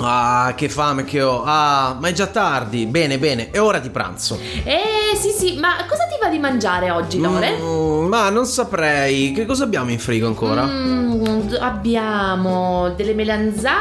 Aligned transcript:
Ah, 0.00 0.52
che 0.56 0.68
fame 0.68 1.04
che 1.04 1.20
ho. 1.22 1.42
Ah, 1.44 1.96
ma 2.00 2.08
è 2.08 2.12
già 2.12 2.26
tardi. 2.26 2.86
Bene, 2.86 3.18
bene, 3.18 3.50
è 3.50 3.60
ora 3.60 3.78
di 3.78 3.90
pranzo. 3.90 4.38
Eh 4.64 5.16
sì 5.16 5.30
sì, 5.30 5.58
ma 5.58 5.74
cosa 5.88 6.04
ti 6.04 6.16
va 6.20 6.28
di 6.28 6.38
mangiare 6.38 6.90
oggi, 6.90 7.18
Lore? 7.20 7.56
Mm, 7.60 8.06
ma 8.06 8.30
non 8.30 8.46
saprei. 8.46 9.32
Che 9.32 9.44
cosa 9.46 9.64
abbiamo 9.64 9.90
in 9.90 9.98
frigo 9.98 10.26
ancora? 10.28 10.64
Mm, 10.64 11.52
abbiamo 11.58 12.90
delle 12.96 13.14
melanzane. 13.14 13.76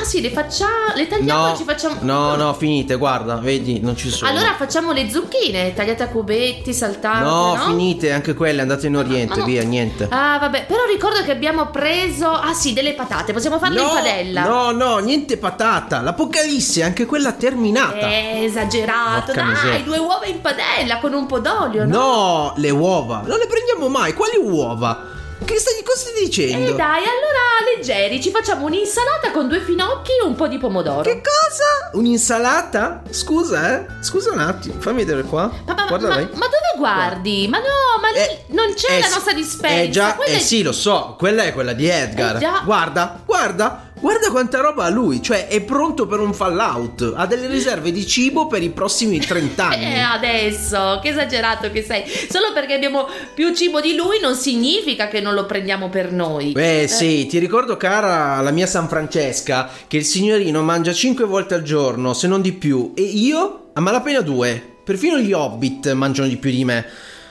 Ah 0.00 0.04
sì, 0.04 0.20
le 0.20 0.30
facciamo. 0.30 0.72
Le 0.94 1.06
tagliamo 1.06 1.46
no, 1.46 1.52
e 1.54 1.56
ci 1.56 1.64
facciamo. 1.64 1.96
no, 2.00 2.34
no, 2.36 2.52
finite, 2.54 2.96
guarda, 2.96 3.36
vedi, 3.36 3.80
non 3.80 3.96
ci 3.96 4.10
sono. 4.10 4.30
Allora 4.30 4.54
facciamo 4.58 4.92
le 4.92 5.08
zucchine, 5.10 5.72
tagliate 5.72 6.02
a 6.02 6.08
cubetti, 6.08 6.72
saltate. 6.74 7.22
No, 7.24 7.54
No, 7.54 7.60
finite, 7.66 8.12
anche 8.12 8.34
quelle, 8.34 8.60
andate 8.60 8.86
in 8.86 8.96
Oriente, 8.96 9.38
no. 9.40 9.44
via, 9.44 9.62
niente. 9.62 10.06
Ah, 10.10 10.38
vabbè, 10.38 10.66
però 10.66 10.84
ricordo 10.90 11.22
che 11.22 11.30
abbiamo 11.30 11.66
preso. 11.70 12.28
Ah 12.30 12.52
sì, 12.52 12.72
delle 12.72 12.92
patate, 12.94 13.32
possiamo 13.32 13.58
farle 13.58 13.80
in 13.80 13.88
padella. 13.88 14.44
no, 14.44 14.70
no, 14.72 14.98
niente 14.98 15.36
patata. 15.54 16.00
L'Apocalisse, 16.00 16.82
anche 16.82 17.06
quella 17.06 17.32
terminata. 17.32 18.08
Eh, 18.08 18.44
esagerato. 18.44 19.26
Porca 19.32 19.42
Dai, 19.42 19.50
miseria. 19.50 19.84
due 19.84 19.98
uova 19.98 20.26
in 20.26 20.40
padella 20.40 20.98
con 20.98 21.12
un 21.12 21.26
po' 21.26 21.38
d'olio, 21.38 21.84
no? 21.86 21.96
No, 21.96 22.52
le 22.56 22.70
uova. 22.70 23.22
Non 23.24 23.38
le 23.38 23.46
prendiamo 23.46 23.88
mai. 23.88 24.12
Quali 24.14 24.36
uova? 24.36 25.12
Che 25.44 25.58
stai, 25.58 25.74
cosa 25.84 25.98
stai 26.08 26.24
dicendo? 26.24 26.70
E 26.70 26.74
dai, 26.74 27.02
allora 27.02 27.74
leggeri, 27.76 28.22
ci 28.22 28.30
facciamo 28.30 28.64
un'insalata 28.64 29.30
con 29.30 29.46
due 29.46 29.60
finocchi 29.60 30.12
e 30.22 30.24
un 30.24 30.34
po' 30.34 30.48
di 30.48 30.56
pomodoro. 30.58 31.02
Che 31.02 31.20
cosa? 31.20 31.90
Un'insalata? 31.98 33.02
Scusa, 33.10 33.74
eh? 33.74 33.86
Scusa 34.00 34.30
un 34.32 34.38
attimo, 34.38 34.80
fammi 34.80 35.04
vedere 35.04 35.22
qua. 35.24 35.50
Ma, 35.66 35.74
ma- 35.74 35.84
Guarda 35.86 36.08
ma- 36.08 36.14
ma 36.14 36.46
dove 36.46 36.72
guardi? 36.78 37.46
Ma 37.48 37.58
no, 37.58 38.00
ma 38.00 38.08
lì 38.10 38.16
Eh, 38.18 38.44
non 38.48 38.72
c'è 38.74 38.96
eh 38.96 39.00
la 39.00 39.08
nostra 39.08 39.34
dispensa. 39.34 39.80
Eh 39.82 39.90
già, 39.90 40.14
quella 40.14 40.32
eh 40.32 40.36
è- 40.36 40.40
sì, 40.40 40.62
lo 40.62 40.72
so, 40.72 41.14
quella 41.18 41.42
è 41.42 41.52
quella 41.52 41.74
di 41.74 41.88
Edgar. 41.88 42.36
Eh 42.36 42.38
già. 42.38 42.62
Guarda, 42.64 43.20
guarda, 43.26 43.90
guarda 44.04 44.28
quanta 44.28 44.60
roba 44.60 44.84
ha 44.84 44.90
lui, 44.90 45.22
cioè 45.22 45.46
è 45.46 45.62
pronto 45.62 46.06
per 46.06 46.20
un 46.20 46.34
fallout, 46.34 47.14
ha 47.16 47.24
delle 47.24 47.46
riserve 47.46 47.90
di 47.90 48.06
cibo 48.06 48.46
per 48.46 48.62
i 48.62 48.68
prossimi 48.68 49.18
30 49.18 49.64
anni. 49.66 49.94
Eh, 49.94 49.98
adesso, 49.98 51.00
che 51.02 51.08
esagerato 51.08 51.70
che 51.70 51.82
sei. 51.82 52.04
Solo 52.06 52.52
perché 52.52 52.74
abbiamo 52.74 53.08
più 53.32 53.54
cibo 53.54 53.80
di 53.80 53.94
lui 53.94 54.20
non 54.20 54.34
significa 54.34 55.08
che 55.08 55.22
non 55.22 55.32
lo 55.32 55.46
prendiamo 55.46 55.88
per 55.88 56.12
noi. 56.12 56.52
Eh 56.52 56.86
sì, 56.86 57.24
ti 57.24 57.38
ricordo 57.38 57.78
cara 57.78 58.42
la 58.42 58.50
mia 58.50 58.66
San 58.66 58.88
Francesca 58.88 59.70
che 59.88 59.96
il 59.96 60.04
signorino 60.04 60.60
mangia 60.60 60.92
5 60.92 61.24
volte 61.24 61.54
al 61.54 61.62
giorno, 61.62 62.12
se 62.12 62.26
non 62.26 62.42
di 62.42 62.52
più, 62.52 62.92
e 62.94 63.00
io 63.00 63.70
a 63.72 63.80
malapena 63.80 64.20
due. 64.20 64.72
Perfino 64.84 65.16
gli 65.16 65.32
hobbit 65.32 65.90
mangiano 65.92 66.28
di 66.28 66.36
più 66.36 66.50
di 66.50 66.62
me. 66.66 66.86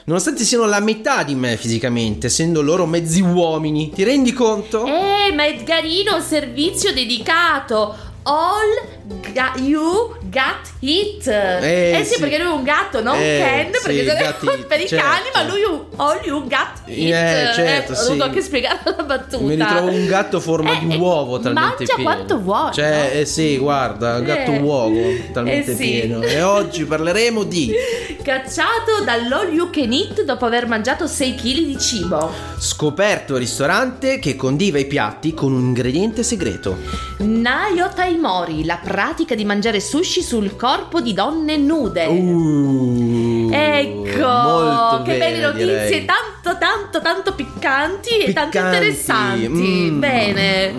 Nonostante 0.06 0.44
siano 0.44 0.66
la 0.66 0.82
metà 0.82 1.23
di 1.23 1.34
me 1.34 1.56
fisicamente, 1.56 2.28
essendo 2.28 2.62
loro 2.62 2.86
mezzi 2.86 3.22
uomini. 3.22 3.90
Ti 3.90 4.04
rendi 4.04 4.34
conto? 4.34 4.86
Eh, 4.86 5.32
ma 5.34 5.48
Edgarino, 5.48 6.20
servizio 6.20 6.92
dedicato. 6.92 8.12
All 8.26 9.22
ga- 9.34 9.54
you 9.58 10.16
got 10.32 10.62
it. 10.80 11.28
Eh, 11.28 12.02
sì, 12.06 12.14
sì. 12.14 12.20
perché 12.22 12.38
lui 12.38 12.52
è 12.52 12.56
un 12.56 12.64
gatto, 12.64 13.02
non 13.02 13.16
Eh, 13.18 13.20
Ken, 13.20 13.72
perché 13.72 14.00
sì, 14.03 14.06
sono 14.08 14.20
got 14.20 14.44
it, 14.59 14.66
per 14.68 14.80
i 14.80 14.88
certo. 14.88 15.06
cani, 15.06 15.25
ma 15.34 15.44
lui 15.44 15.62
è 15.62 15.66
un 15.68 15.81
all 15.97 16.20
you 16.24 16.42
got 16.47 16.70
it. 16.86 16.97
Eh, 17.14 17.52
certo, 17.53 17.92
ho 17.92 17.96
sì. 17.96 18.06
dovuto 18.08 18.24
anche 18.24 18.42
spiegare 18.42 18.80
la 18.86 19.03
battuta. 19.03 19.44
Mi 19.44 19.56
ritrovo 19.56 19.88
un 19.90 20.06
gatto 20.08 20.38
a 20.38 20.40
forma 20.40 20.72
Eh, 20.74 20.80
di 20.86 20.94
eh, 20.94 20.97
uovo 20.97 21.40
talmente 21.40 21.75
mangia 21.75 21.96
pieno. 21.96 22.09
quanto 22.09 22.40
vuoi. 22.40 22.74
Cioè, 22.74 23.12
eh 23.16 23.25
sì, 23.25 23.58
guarda, 23.58 24.16
un 24.18 24.24
gatto 24.24 24.52
Eh. 24.52 24.59
uovo 24.59 25.00
talmente 25.34 25.72
Eh 25.72 25.76
sì. 25.76 25.84
pieno. 25.90 26.22
E 26.22 26.42
oggi 26.42 26.86
parleremo 26.86 27.44
di 27.44 27.72
Cacciato 28.24 29.03
dall'all 29.03 29.52
you 29.52 29.70
can 29.70 29.92
eat 29.92 30.24
dopo 30.24 30.46
aver 30.46 30.66
mangiato 30.66 31.08
6 31.08 31.36
kg 31.36 31.42
di 31.66 31.78
cibo. 31.78 32.31
scoperto 32.58 33.36
ristorante 33.36 34.18
che 34.20 34.38
condiva 34.38 34.80
i 34.80 34.86
piatti 34.86 35.34
con 35.34 35.52
un 35.52 35.59
ingrediente 35.62 36.24
segreto. 36.24 36.78
Nayo 37.18 37.90
Taimori, 38.13 38.63
la 38.63 38.78
pratica 38.81 39.34
di 39.34 39.44
mangiare 39.44 39.79
sushi 39.79 40.22
sul 40.22 40.56
corpo 40.56 41.01
di 41.01 41.13
donne 41.13 41.57
nude. 41.57 42.06
Uh, 42.06 43.50
Ecco, 43.51 45.01
che 45.03 45.18
belle 45.18 45.40
notizie, 45.40 45.66
direi. 45.66 46.06
tanto 46.06 46.57
tanto 46.59 47.02
tanto 47.02 47.34
piccanti 47.34 48.19
e 48.19 48.34
tanto 48.34 48.50
Piccanti, 48.52 48.75
interessanti. 48.78 49.47
mm. 49.50 50.00
Bene. 50.00 50.73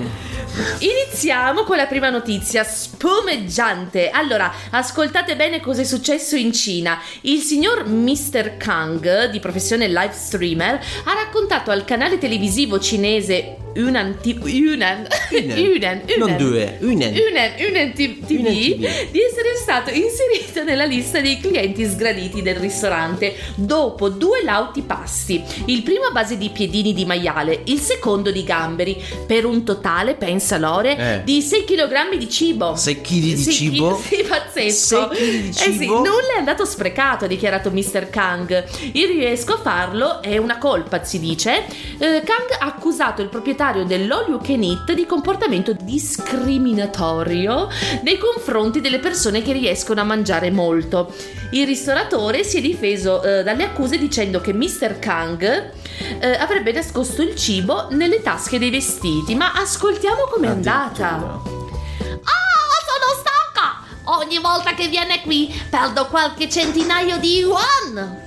Iniziamo 0.55 1.65
con 1.65 1.77
la 1.77 1.87
prima 1.87 2.11
notizia 2.11 2.63
spumeggiante. 2.63 4.11
Allora, 4.11 4.53
ascoltate 4.71 5.35
bene 5.35 5.59
cosa 5.61 5.81
è 5.81 5.85
successo 5.85 6.37
in 6.37 6.53
Cina. 6.53 7.01
Il 7.23 7.41
signor 7.41 7.89
Mr. 7.89 8.57
Kang, 8.57 9.31
di 9.31 9.41
professione 9.41 9.89
live 9.89 10.13
streamer, 10.13 10.75
ha 11.05 11.13
raccontato 11.13 11.73
al 11.73 11.85
canale 11.85 12.19
televisivo 12.19 12.79
cinese 12.79 13.57
Yunnan 13.75 14.19
T- 14.21 14.39
Yunnan 14.45 15.07
Yunnan. 15.35 16.03
Yunnan 16.07 16.19
Non 16.19 16.37
due, 16.37 16.79
T- 16.79 18.25
TV, 18.25 18.25
TV. 18.25 18.47
di 19.11 19.21
essere 19.21 19.57
stato 19.57 19.91
inserito 19.91 20.63
nella 20.63 20.85
lista 20.85 21.21
dei 21.21 21.41
clienti 21.41 21.85
sgraditi 21.85 22.41
del 22.43 22.55
ristorante 22.57 23.35
dopo 23.57 24.09
due 24.09 24.45
lauti 24.45 24.83
pasti. 24.83 25.43
Il 25.67 25.83
primo 25.83 26.05
a 26.05 26.13
base 26.13 26.39
di 26.39 26.51
piedini 26.51 26.93
di 26.93 27.05
maiale, 27.05 27.63
il 27.65 27.81
secondo 27.81 28.31
di 28.31 28.45
gamberi, 28.45 29.03
per 29.27 29.45
un 29.45 29.65
totale, 29.65 30.15
pensa 30.44 30.59
Lore, 30.59 30.97
Eh. 30.97 31.22
di 31.25 31.41
6 31.41 31.65
kg 31.65 32.16
di 32.19 32.28
cibo. 32.28 32.77
6 32.77 33.00
kg 33.00 33.09
di 33.10 33.37
Sì, 33.38 33.53
cibo? 33.53 33.97
Sì, 34.05 34.22
pazzesco. 34.28 35.09
6 35.15 35.16
kg 35.16 35.41
di 35.41 35.49
Eh 35.49 35.53
sì, 35.53 35.78
cibo? 35.78 35.94
nulla 35.97 36.34
è 36.34 36.38
andato 36.38 36.65
sprecato, 36.66 37.25
ha 37.25 37.28
dichiarato 37.28 37.71
Mr. 37.71 38.10
Kang. 38.10 38.65
Il 38.93 39.06
riesco 39.09 39.55
a 39.55 39.59
farlo 39.59 40.21
è 40.21 40.37
una 40.37 40.59
colpa, 40.59 41.03
si 41.03 41.19
dice. 41.19 41.65
Eh, 41.99 42.22
Kang 42.25 42.50
ha 42.60 42.66
accusato 42.66 43.22
il 43.22 43.28
proprietario 43.28 43.84
dell'All 43.84 44.28
You 44.28 44.41
Can 44.43 44.62
Eat 44.62 44.93
di 44.93 45.06
comportamento 45.06 45.72
discriminatorio 45.72 47.69
nei 48.03 48.19
confronti 48.19 48.81
delle 48.82 48.99
persone 48.99 49.41
che 49.43 49.53
riescono 49.53 50.00
a 50.03 50.05
mangiare 50.05 50.50
molto. 50.50 51.12
Il 51.53 51.66
ristoratore 51.66 52.44
si 52.44 52.59
è 52.59 52.61
difeso 52.61 53.22
eh, 53.22 53.43
dalle 53.43 53.65
accuse 53.65 53.97
dicendo 53.97 54.41
che 54.41 54.53
Mr. 54.53 54.99
Kang 54.99 55.43
eh, 56.21 56.31
avrebbe 56.37 56.72
nascosto 56.72 57.22
il 57.22 57.34
cibo 57.37 57.87
nelle 57.91 58.21
tasche 58.22 58.59
dei 58.59 58.71
vestiti. 58.71 59.34
Ma 59.37 59.53
ascoltiamo 59.55 60.25
com'è 60.34 60.49
andata. 60.49 61.06
Ah, 61.06 61.41
sono 62.84 63.09
stanca! 63.21 63.83
Ogni 64.19 64.39
volta 64.39 64.75
che 64.75 64.89
viene 64.89 65.22
qui 65.22 65.55
perdo 65.71 66.06
qualche 66.09 66.49
centinaio 66.49 67.19
di 67.19 67.39
yuan! 67.39 68.22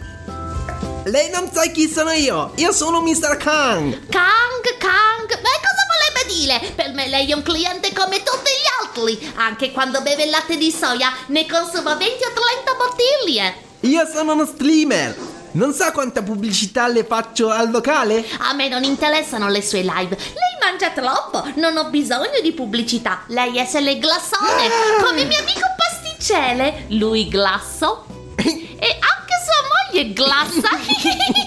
Lei 1.03 1.29
non 1.29 1.49
sa 1.51 1.65
chi 1.67 1.89
sono 1.89 2.11
io. 2.11 2.51
Io 2.55 2.71
sono 2.71 3.01
Mr. 3.01 3.37
Kang. 3.37 4.07
Kang, 4.09 4.77
Kang! 4.77 5.41
Ma 5.41 5.49
cosa 5.65 5.83
volrebbe 5.91 6.33
dire? 6.33 6.71
Per 6.75 6.93
me 6.93 7.07
lei 7.07 7.29
è 7.29 7.33
un 7.33 7.43
cliente 7.43 7.91
come 7.93 8.23
tutti 8.23 8.51
gli 8.51 8.85
altri! 8.85 9.33
Anche 9.35 9.71
quando 9.71 10.01
beve 10.01 10.23
il 10.23 10.29
latte 10.29 10.55
di 10.57 10.71
soia 10.71 11.13
ne 11.27 11.45
consuma 11.45 11.95
20 11.95 12.23
o 12.23 12.31
30 12.33 12.73
bottiglie! 12.77 13.65
Io 13.81 14.05
sono 14.07 14.33
uno 14.33 14.45
streamer. 14.45 15.26
Non 15.51 15.73
sa 15.73 15.91
quanta 15.91 16.21
pubblicità 16.21 16.87
le 16.87 17.03
faccio 17.05 17.49
al 17.49 17.71
locale? 17.71 18.23
A 18.39 18.53
me 18.53 18.67
non 18.67 18.83
interessano 18.83 19.47
le 19.47 19.61
sue 19.61 19.81
live. 19.81 20.15
Lei 20.15 20.57
mangia 20.61 20.89
troppo, 20.91 21.47
non 21.55 21.77
ho 21.77 21.89
bisogno 21.89 22.39
di 22.41 22.51
pubblicità. 22.51 23.23
Lei 23.27 23.57
è 23.57 23.65
se 23.65 23.79
le 23.79 23.97
glassone, 23.97 24.69
come 25.01 25.23
mio 25.23 25.39
amico 25.39 25.67
pasticcele. 25.77 26.85
Lui 26.89 27.27
glasso 27.29 28.05
e 28.35 28.45
anche 28.45 29.33
sua 29.43 29.91
moglie 29.91 30.13
glassa. 30.13 30.69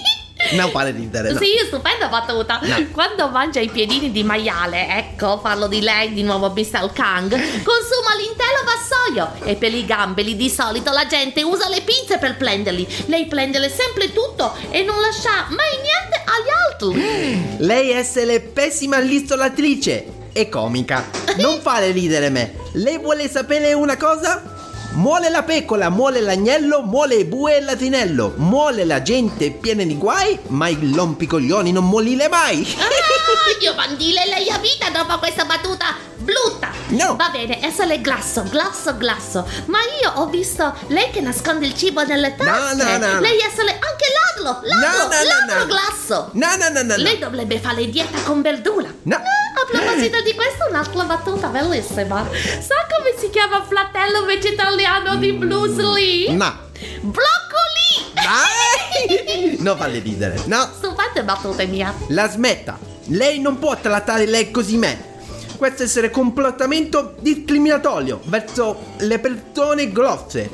Non 0.61 0.69
fare 0.71 0.91
ridere. 0.91 1.31
No. 1.31 1.39
Sì, 1.39 1.57
stupenda 1.65 2.07
battuta. 2.07 2.59
No. 2.61 2.87
Quando 2.91 3.29
mangia 3.29 3.59
i 3.59 3.69
piedini 3.69 4.11
di 4.11 4.23
maiale, 4.23 4.87
ecco, 4.87 5.39
parlo 5.39 5.67
di 5.67 5.81
lei 5.81 6.13
di 6.13 6.23
nuovo, 6.23 6.49
Mr. 6.49 6.91
Kang, 6.93 7.29
consuma 7.29 8.15
l'intero 8.17 8.63
vassoio. 8.65 9.31
E 9.43 9.55
per 9.55 9.73
i 9.73 9.85
gamberi 9.85 10.35
di 10.35 10.49
solito 10.49 10.91
la 10.91 11.07
gente 11.07 11.41
usa 11.43 11.69
le 11.69 11.81
pinze 11.81 12.17
per 12.17 12.37
prenderli. 12.37 12.87
Lei 13.05 13.25
prende 13.25 13.59
sempre 13.69 14.11
tutto 14.11 14.53
e 14.69 14.83
non 14.83 14.99
lascia 14.99 15.47
mai 15.49 15.77
niente 15.81 16.23
agli 16.25 16.49
altri. 16.69 17.57
Lei 17.65 17.91
essere 17.91 18.39
pessima 18.39 18.99
listolatrice 18.99 20.19
e 20.33 20.49
comica. 20.49 21.09
Non 21.37 21.59
fare 21.61 21.91
ridere 21.91 22.29
me. 22.29 22.53
Lei 22.73 22.97
vuole 22.97 23.29
sapere 23.29 23.73
una 23.73 23.97
cosa? 23.97 24.59
Muole 24.93 25.29
la 25.29 25.43
pecora, 25.43 25.89
muole 25.89 26.19
l'agnello, 26.19 26.81
muole 26.81 27.15
i 27.15 27.23
bue 27.23 27.55
e 27.55 27.61
l'asinello. 27.61 28.33
Muole 28.35 28.83
la 28.83 29.01
gente 29.01 29.49
piena 29.51 29.83
di 29.83 29.95
guai, 29.95 30.37
ma 30.47 30.67
i 30.67 30.93
lompicoglioni 30.93 31.71
non 31.71 31.87
molile 31.87 32.27
mai. 32.27 32.67
Ah, 32.77 32.87
io 33.63 33.73
mandile 33.73 34.25
lei 34.27 34.49
a 34.49 34.57
vita 34.57 34.89
dopo 34.89 35.17
questa 35.17 35.45
battuta 35.45 35.95
brutta. 36.17 36.71
No. 36.89 37.15
Va 37.15 37.29
bene, 37.29 37.63
essere 37.65 38.01
glasso, 38.01 38.43
glasso, 38.49 38.97
glasso. 38.97 39.47
Ma 39.67 39.79
io 40.01 40.11
ho 40.15 40.25
visto 40.27 40.75
lei 40.87 41.09
che 41.09 41.21
nasconde 41.21 41.67
il 41.67 41.73
cibo 41.73 42.03
nelle 42.03 42.35
tasche. 42.35 42.83
no, 42.83 42.97
no, 42.97 43.13
no. 43.13 43.19
Lei 43.21 43.39
essere 43.39 43.71
anche 43.71 44.05
ladro, 44.41 44.61
ladro, 44.67 44.87
No, 44.87 45.03
no, 45.03 45.23
ladro 45.23 45.59
no. 45.59 45.65
glasso. 45.65 46.29
No, 46.33 46.47
no, 46.57 46.69
no, 46.69 46.81
no, 46.81 46.95
no. 46.95 47.01
Lei 47.03 47.17
dovrebbe 47.17 47.59
fare 47.59 47.87
dieta 47.89 48.19
con 48.23 48.41
verdura. 48.41 48.93
No. 49.03 49.15
A 49.15 49.65
proposito 49.69 50.21
di 50.21 50.33
questo, 50.33 50.65
un'altra 50.69 51.03
battuta 51.03 51.47
bellissima. 51.47 52.27
Sa 52.31 52.75
come 52.89 53.13
si 53.17 53.29
chiama 53.29 53.63
fratello 53.63 54.25
vegetariano 54.25 55.15
di 55.15 55.33
Bruce 55.33 55.81
Lee? 55.81 56.31
No. 56.33 56.69
Broccoli! 57.01 58.09
Non 59.59 59.77
falle 59.77 59.99
ridere. 59.99 60.41
No, 60.45 60.67
Stupende 60.75 61.23
battute 61.23 61.65
mia. 61.67 61.93
la 62.09 62.29
smetta. 62.29 62.77
Lei 63.07 63.39
non 63.39 63.59
può 63.59 63.75
trattare 63.79 64.25
lei 64.25 64.51
così 64.51 64.77
me. 64.77 65.09
Questo 65.57 65.83
essere 65.83 66.09
comportamento 66.09 67.15
discriminatorio 67.19 68.19
verso 68.25 68.93
le 68.99 69.19
persone 69.19 69.91
grosse. 69.91 70.49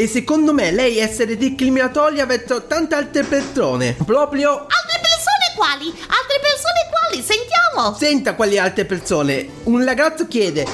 E 0.00 0.08
secondo 0.08 0.54
me 0.54 0.70
lei 0.70 0.96
essere 0.96 1.36
discriminatoria 1.36 2.24
verso 2.24 2.62
tante 2.66 2.94
altre 2.94 3.22
persone. 3.22 3.94
Proprio 4.02 4.48
Altre 4.48 4.98
persone 4.98 5.52
quali? 5.54 5.88
Altre 5.88 6.40
persone 6.40 6.88
quali? 6.88 7.22
Sentiamo! 7.22 7.94
Senta 7.98 8.34
quali 8.34 8.58
altre 8.58 8.86
persone. 8.86 9.46
Un 9.64 9.84
ragazzo 9.84 10.26
chiede: 10.26 10.66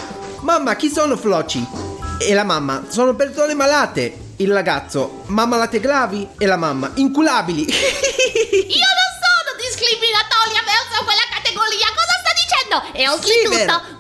Mamma, 0.43 0.77
chi 0.77 0.89
sono 0.89 1.17
Floci? 1.17 1.61
E 2.21 2.35
la 2.35 2.45
mamma: 2.45 2.85
Sono 2.89 3.17
persone 3.17 3.55
malate. 3.55 4.17
Il 4.37 4.53
ragazzo: 4.53 5.25
Mamma 5.27 5.57
late 5.57 5.81
gravi? 5.81 6.29
E 6.39 6.47
la 6.47 6.57
mamma: 6.57 6.93
Inculabili. 6.95 7.63
Io 7.67 7.67
non 7.67 9.11
sono 9.27 9.59
discriminatoria 9.59 10.63
verso 10.63 11.03
quella 11.03 11.27
categoria, 11.35 11.89
cosa 11.89 12.15
sta 12.23 12.31
dicendo? 12.31 12.97
E 12.97 13.09
oltretutto, 13.09 13.57
vero. 13.57 13.96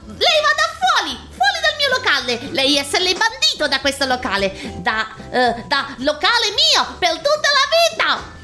Locale. 2.16 2.48
Lei 2.52 2.76
essere 2.76 3.04
bandito 3.12 3.68
da 3.68 3.80
questo 3.80 4.06
locale, 4.06 4.52
da, 4.76 5.08
eh, 5.30 5.64
da 5.66 5.94
locale 5.98 6.50
mio 6.54 6.96
per 6.98 7.16
tutta 7.16 7.48
la 7.52 8.14
vita. 8.20 8.35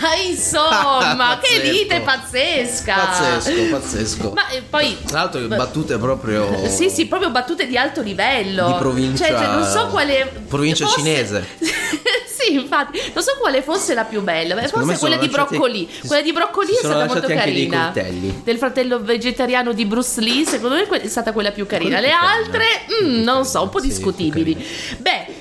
Ma 0.00 0.14
insomma, 0.14 1.38
che 1.42 1.58
lite 1.70 2.00
pazzesca! 2.00 2.94
pazzesco, 2.94 3.62
pazzesco. 3.70 4.30
Ma 4.34 4.48
eh, 4.48 4.62
poi. 4.62 4.96
Tra 5.04 5.20
l'altro, 5.20 5.40
battute 5.46 5.98
proprio. 5.98 6.52
Sì, 6.74 6.90
sì, 6.90 7.06
proprio 7.06 7.30
battute 7.30 7.66
di 7.66 7.76
alto 7.76 8.00
livello. 8.00 8.66
Di 8.66 8.74
provincia- 8.78 9.26
Cioè, 9.26 9.36
cioè, 9.36 9.46
non 9.46 9.64
so 9.64 9.86
quale. 9.88 10.32
provincia 10.48 10.86
fosse- 10.86 10.98
cinese. 11.00 11.46
sì, 12.26 12.54
infatti, 12.54 13.00
non 13.12 13.22
so 13.22 13.36
quale 13.40 13.62
fosse 13.62 13.94
la 13.94 14.04
più 14.04 14.22
bella. 14.22 14.56
Forse 14.66 14.98
quella 14.98 15.16
di 15.16 15.28
broccoli. 15.28 15.88
Quella 16.06 16.22
di 16.22 16.32
broccoli 16.32 16.72
è 16.72 16.76
stata 16.78 17.04
molto 17.06 17.26
carina. 17.28 17.92
Del 17.92 18.58
fratello 18.58 19.00
vegetariano 19.00 19.72
di 19.72 19.84
Bruce 19.84 20.20
Lee, 20.20 20.44
secondo 20.44 20.74
me 20.76 20.88
è 21.00 21.08
stata 21.08 21.32
quella 21.32 21.52
più 21.52 21.66
carina. 21.66 22.00
Le 22.00 22.08
Quella 22.08 22.18
più 22.18 22.28
altre, 22.28 22.64
mm, 23.04 23.22
non 23.22 23.44
so, 23.44 23.62
un 23.62 23.68
po' 23.68 23.80
Sì, 23.80 23.88
discutibili. 23.88 24.66
Beh, 24.98 25.33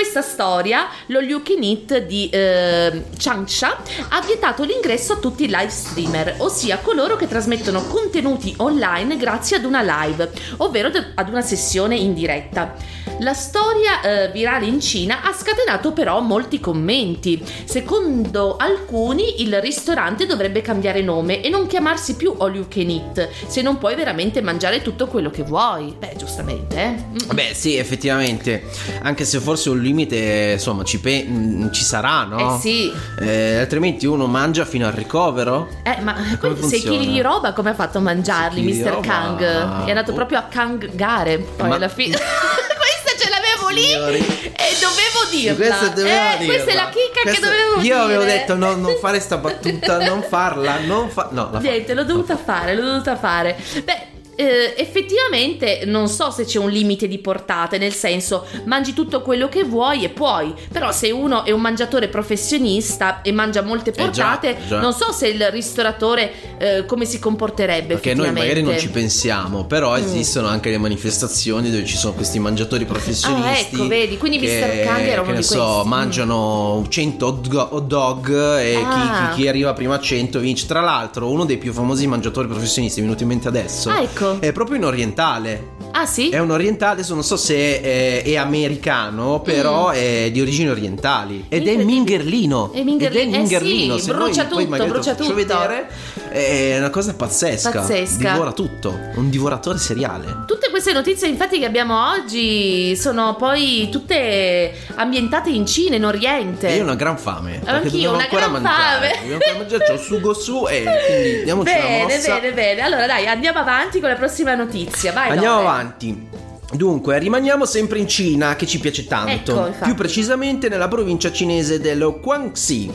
questa 0.00 0.22
storia, 0.22 0.88
lo 1.08 1.20
Lukinit 1.20 1.98
di 2.06 2.30
eh, 2.30 3.04
Changsha 3.18 3.82
ha 4.08 4.22
vietato 4.22 4.64
l'ingresso 4.64 5.12
a 5.12 5.16
tutti 5.16 5.44
i 5.44 5.46
live 5.46 5.68
streamer, 5.68 6.36
ossia 6.38 6.78
coloro 6.78 7.16
che 7.16 7.28
trasmettono 7.28 7.84
contenuti 7.84 8.54
online 8.56 9.18
grazie 9.18 9.58
ad 9.58 9.64
una 9.64 9.82
live, 9.82 10.30
ovvero 10.56 10.90
ad 11.14 11.28
una 11.28 11.42
sessione 11.42 11.96
in 11.96 12.14
diretta. 12.14 12.74
La 13.18 13.34
storia 13.34 14.00
eh, 14.00 14.30
virale 14.30 14.64
in 14.64 14.80
Cina 14.80 15.22
ha 15.22 15.32
scatenato 15.34 15.92
però 15.92 16.20
molti 16.20 16.58
commenti. 16.58 17.44
Secondo 17.64 18.56
alcuni 18.56 19.42
il 19.42 19.60
ristorante 19.60 20.24
dovrebbe 20.24 20.62
cambiare 20.62 21.02
nome 21.02 21.42
e 21.42 21.50
non 21.50 21.66
chiamarsi 21.66 22.16
più 22.16 22.34
All 22.38 22.54
You 22.54 22.68
Can 22.68 22.88
Eat, 22.88 23.28
se 23.46 23.60
non 23.60 23.76
puoi 23.76 23.94
veramente 23.94 24.40
mangiare 24.40 24.80
tutto 24.80 25.06
quello 25.06 25.28
che 25.28 25.42
vuoi. 25.42 25.94
Beh, 25.98 26.14
giustamente, 26.16 26.76
eh? 26.82 26.88
Mm. 26.88 27.34
Beh, 27.34 27.50
sì, 27.52 27.76
effettivamente. 27.76 28.62
Anche 29.02 29.26
se 29.26 29.38
forse 29.38 29.68
un 29.68 29.80
limite, 29.90 30.52
insomma, 30.54 30.84
ci, 30.84 31.00
pe- 31.00 31.24
mm, 31.28 31.70
ci 31.72 31.82
sarà, 31.84 32.22
no? 32.24 32.56
Eh 32.56 32.60
sì. 32.60 32.92
Eh, 33.20 33.56
altrimenti 33.58 34.06
uno 34.06 34.26
mangia 34.26 34.64
fino 34.64 34.86
al 34.86 34.92
ricovero. 34.92 35.68
Eh, 35.82 36.00
ma 36.02 36.14
quindi 36.38 36.60
6 36.60 36.70
funziona? 36.80 36.96
kg 36.98 37.06
di 37.06 37.20
roba 37.20 37.52
come 37.52 37.70
ha 37.70 37.74
fatto 37.74 37.98
a 37.98 38.00
mangiarli, 38.00 38.62
Mr. 38.62 38.88
roba? 38.88 39.00
Kang? 39.06 39.40
È 39.86 39.88
andato 39.88 40.12
Oh. 40.12 40.14
proprio 40.14 40.38
a 40.38 40.42
kangare 40.42 41.38
poi 41.38 41.68
Ma- 41.68 41.74
alla 41.74 41.88
fine. 41.88 42.16
Questa 42.80 43.24
ce 43.24 43.30
l'avevo 43.30 43.68
lì 43.68 43.82
Signori. 43.82 44.18
e 44.18 44.76
dovevo 44.80 45.28
dirla. 45.30 45.54
Questa 45.54 45.90
Eh, 45.90 46.38
dirla. 46.38 46.52
Questa 46.52 46.70
è 46.70 46.74
la 46.74 46.88
chicca 46.88 47.20
Questa- 47.22 47.40
che 47.40 47.46
dovevo 47.46 47.74
Io 47.76 47.80
dire. 47.82 47.94
avevo 47.96 48.22
detto 48.24 48.56
no, 48.56 48.74
non 48.76 48.96
fare 49.00 49.20
sta 49.20 49.36
battuta, 49.38 49.98
non 50.04 50.22
farla, 50.22 50.78
non 50.80 51.08
fa... 51.10 51.28
No, 51.32 51.48
la 51.52 51.60
fa- 51.60 51.68
Niente, 51.68 51.94
l'ho 51.94 52.04
dovuta 52.04 52.36
fare, 52.36 52.74
l'ho 52.74 52.82
dovuta 52.84 53.16
fare. 53.16 53.56
Beh, 53.84 54.06
eh, 54.40 54.74
effettivamente 54.76 55.82
non 55.84 56.08
so 56.08 56.30
se 56.30 56.44
c'è 56.44 56.58
un 56.58 56.70
limite 56.70 57.06
di 57.08 57.18
portate, 57.18 57.78
nel 57.78 57.92
senso 57.92 58.46
mangi 58.64 58.94
tutto 58.94 59.20
quello 59.22 59.48
che 59.48 59.64
vuoi 59.64 60.04
e 60.04 60.08
puoi, 60.08 60.54
però 60.72 60.90
se 60.92 61.10
uno 61.10 61.44
è 61.44 61.50
un 61.50 61.60
mangiatore 61.60 62.08
professionista 62.08 63.22
e 63.22 63.32
mangia 63.32 63.62
molte 63.62 63.90
Eh, 63.90 63.92
già, 63.92 64.04
portate, 64.04 64.56
già. 64.66 64.80
non 64.80 64.92
so 64.92 65.12
se 65.12 65.28
il 65.28 65.50
ristoratore 65.50 66.32
eh, 66.58 66.84
come 66.86 67.04
si 67.04 67.18
comporterebbe 67.18 67.94
Perché 67.94 68.14
noi 68.14 68.32
magari 68.32 68.62
non 68.62 68.78
ci 68.78 68.88
pensiamo, 68.88 69.64
però 69.64 69.88
Mm. 69.98 70.02
esistono 70.04 70.46
anche 70.48 70.70
le 70.70 70.78
manifestazioni 70.78 71.70
dove 71.70 71.84
ci 71.84 71.96
sono 71.96 72.14
questi 72.14 72.38
mangiatori 72.38 72.84
professionisti. 72.84 73.48
Ah, 73.48 73.58
ecco, 73.58 73.86
vedi, 73.88 74.16
quindi 74.18 74.38
che, 74.38 74.60
Mr. 74.60 74.84
Kang 74.86 75.06
era 75.06 75.20
uno 75.22 75.30
che 75.32 75.36
di 75.38 75.42
so, 75.42 75.64
questi. 75.72 75.88
mangiano 75.88 76.84
100 76.88 77.26
hot 77.26 77.82
dog 77.82 78.28
e 78.58 78.74
chi- 78.74 78.84
Ah. 78.84 79.30
chi, 79.34 79.42
chi 79.42 79.48
arriva 79.48 79.72
prima 79.72 79.96
a 79.96 80.00
100 80.00 80.38
vince. 80.38 80.66
Tra 80.66 80.80
l'altro, 80.80 81.28
uno 81.30 81.44
dei 81.44 81.58
più 81.58 81.72
famosi 81.72 82.06
mangiatori 82.06 82.46
professionisti, 82.48 83.00
è 83.00 83.02
venuto 83.02 83.22
in 83.22 83.28
mente 83.28 83.48
adesso, 83.48 83.90
Ah, 83.90 84.00
ecco. 84.02 84.29
È 84.38 84.52
proprio 84.52 84.76
in 84.76 84.84
orientale. 84.84 85.78
Ah, 85.92 86.06
sì? 86.06 86.28
È 86.30 86.38
un 86.38 86.50
orientale, 86.52 86.92
adesso 86.92 87.14
non 87.14 87.24
so 87.24 87.36
se 87.36 87.80
è, 87.80 88.22
è 88.22 88.36
americano, 88.36 89.40
però 89.40 89.88
è 89.90 90.30
di 90.30 90.40
origini 90.40 90.68
orientali. 90.70 91.46
Ed 91.48 91.66
è 91.66 91.76
Mm. 91.76 91.80
Mingerlino. 91.84 92.72
È 92.72 92.82
mingerli- 92.82 93.18
Ed 93.20 93.32
è 93.32 93.34
eh 93.34 93.38
mingerlino. 93.38 93.96
sì, 93.96 94.04
Se 94.04 94.10
noi 94.12 94.20
brucia 94.24 94.44
poi 94.44 94.66
tutto, 94.68 94.86
brucia 94.86 95.14
tutto. 95.14 95.34
vedere, 95.34 95.88
è 96.30 96.76
una 96.78 96.90
cosa 96.90 97.12
pazzesca. 97.14 97.70
Pazzesca. 97.70 98.30
Divora 98.32 98.52
tutto. 98.52 98.96
Un 99.16 99.30
divoratore 99.30 99.78
seriale. 99.78 100.44
Tutte 100.46 100.70
queste 100.70 100.92
notizie 100.92 101.26
infatti 101.28 101.58
che 101.58 101.64
abbiamo 101.64 102.10
oggi 102.12 102.94
sono 102.96 103.34
poi 103.36 103.88
tutte 103.90 104.72
ambientate 104.94 105.50
in 105.50 105.66
Cina, 105.66 105.96
in 105.96 106.04
Oriente. 106.04 106.68
E 106.68 106.74
io 106.76 106.82
ho 106.82 106.84
una 106.84 106.94
gran 106.94 107.18
fame. 107.18 107.60
Anch'io, 107.64 107.90
dobbiamo 107.90 108.14
una 108.14 108.22
ancora 108.24 108.40
gran 108.48 108.62
mangiare. 108.62 109.08
fame. 109.08 109.20
Dobbiamo 109.20 109.34
ancora 109.42 109.58
mangiare. 109.58 109.84
C'ho 109.86 109.92
il 109.94 109.98
sugo 110.00 110.34
su 110.34 110.66
e 110.68 110.82
quindi 111.06 111.42
diamoci 111.44 111.72
Bene, 111.72 112.02
mossa. 112.14 112.34
bene, 112.38 112.52
bene. 112.52 112.80
Allora 112.80 113.06
dai, 113.06 113.26
andiamo 113.26 113.58
avanti 113.58 113.98
con 114.00 114.08
la 114.08 114.16
prossima 114.20 114.54
notizia. 114.54 115.12
Vai, 115.12 115.30
Andiamo 115.30 115.56
Lore. 115.62 115.68
avanti. 115.68 116.28
Dunque, 116.72 117.18
rimaniamo 117.18 117.64
sempre 117.64 117.98
in 117.98 118.06
Cina, 118.06 118.54
che 118.54 118.66
ci 118.66 118.78
piace 118.78 119.06
tanto. 119.06 119.66
Ecco. 119.66 119.84
Più 119.84 119.94
precisamente 119.94 120.68
nella 120.68 120.86
provincia 120.86 121.32
cinese 121.32 121.80
dello 121.80 122.20
Guangxi, 122.20 122.88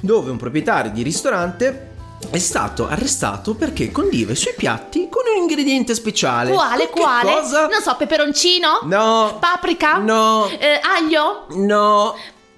dove 0.00 0.30
un 0.30 0.36
proprietario 0.36 0.90
di 0.90 1.02
ristorante 1.02 1.88
è 2.30 2.38
stato 2.38 2.86
arrestato 2.88 3.54
perché 3.54 3.90
condiva 3.90 4.32
i 4.32 4.36
suoi 4.36 4.54
piatti 4.54 5.08
con 5.08 5.22
un 5.34 5.40
ingrediente 5.40 5.94
speciale. 5.94 6.52
Quale, 6.52 6.90
Con 6.90 6.94
che 6.94 7.00
quale? 7.00 7.32
Cosa? 7.32 7.66
Non 7.68 7.80
so, 7.80 7.96
peperoncino? 7.96 8.80
No. 8.84 9.36
Paprika? 9.40 9.96
No. 9.96 10.48
Eh, 10.48 10.78
aglio? 10.82 11.46
No. 11.56 12.14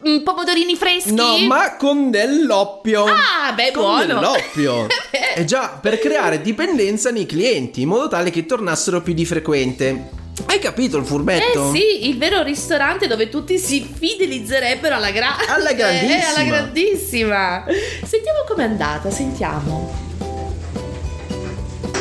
Mm, 0.07 0.23
pomodorini 0.23 0.77
freschi? 0.77 1.15
No, 1.15 1.39
ma 1.47 1.77
con 1.77 2.11
dell'oppio. 2.11 3.05
Ah, 3.05 3.53
beh, 3.55 3.71
con 3.73 3.83
buono. 3.85 4.05
dell'oppio. 4.07 4.87
Eh 5.37 5.45
già, 5.45 5.79
per 5.81 5.99
creare 5.99 6.41
dipendenza 6.41 7.11
nei 7.11 7.27
clienti, 7.27 7.81
in 7.83 7.89
modo 7.89 8.07
tale 8.07 8.31
che 8.31 8.47
tornassero 8.47 9.01
più 9.03 9.15
di 9.15 9.25
frequente. 9.25 10.11
Hai 10.47 10.59
capito 10.61 10.97
il 10.97 11.05
furbetto? 11.05 11.73
Eh 11.73 11.77
sì, 11.77 12.09
il 12.09 12.19
vero 12.19 12.43
ristorante 12.43 13.07
dove 13.09 13.29
tutti 13.29 13.59
si 13.59 13.81
fidelizzerebbero 13.83 14.95
alla, 14.95 15.11
gra- 15.11 15.37
Alla 15.49 15.73
grandissima. 15.73 16.13
Eh, 16.15 16.23
alla 16.23 16.45
grandissima. 16.45 17.65
Sentiamo 18.05 18.45
com'è 18.47 18.65
andata, 18.65 19.11
sentiamo. 19.11 19.93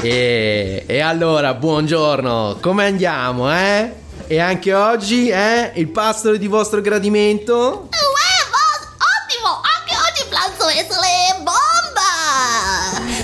E, 0.01 0.83
e 0.85 0.99
allora, 0.99 1.53
buongiorno, 1.55 2.57
come 2.61 2.85
andiamo, 2.85 3.51
eh? 3.51 4.01
E 4.27 4.39
anche 4.39 4.73
oggi, 4.73 5.29
eh? 5.29 5.71
Il 5.75 5.87
pasto 5.87 6.35
di 6.35 6.47
vostro 6.47 6.81
gradimento? 6.81 7.87
Uè, 7.89 8.12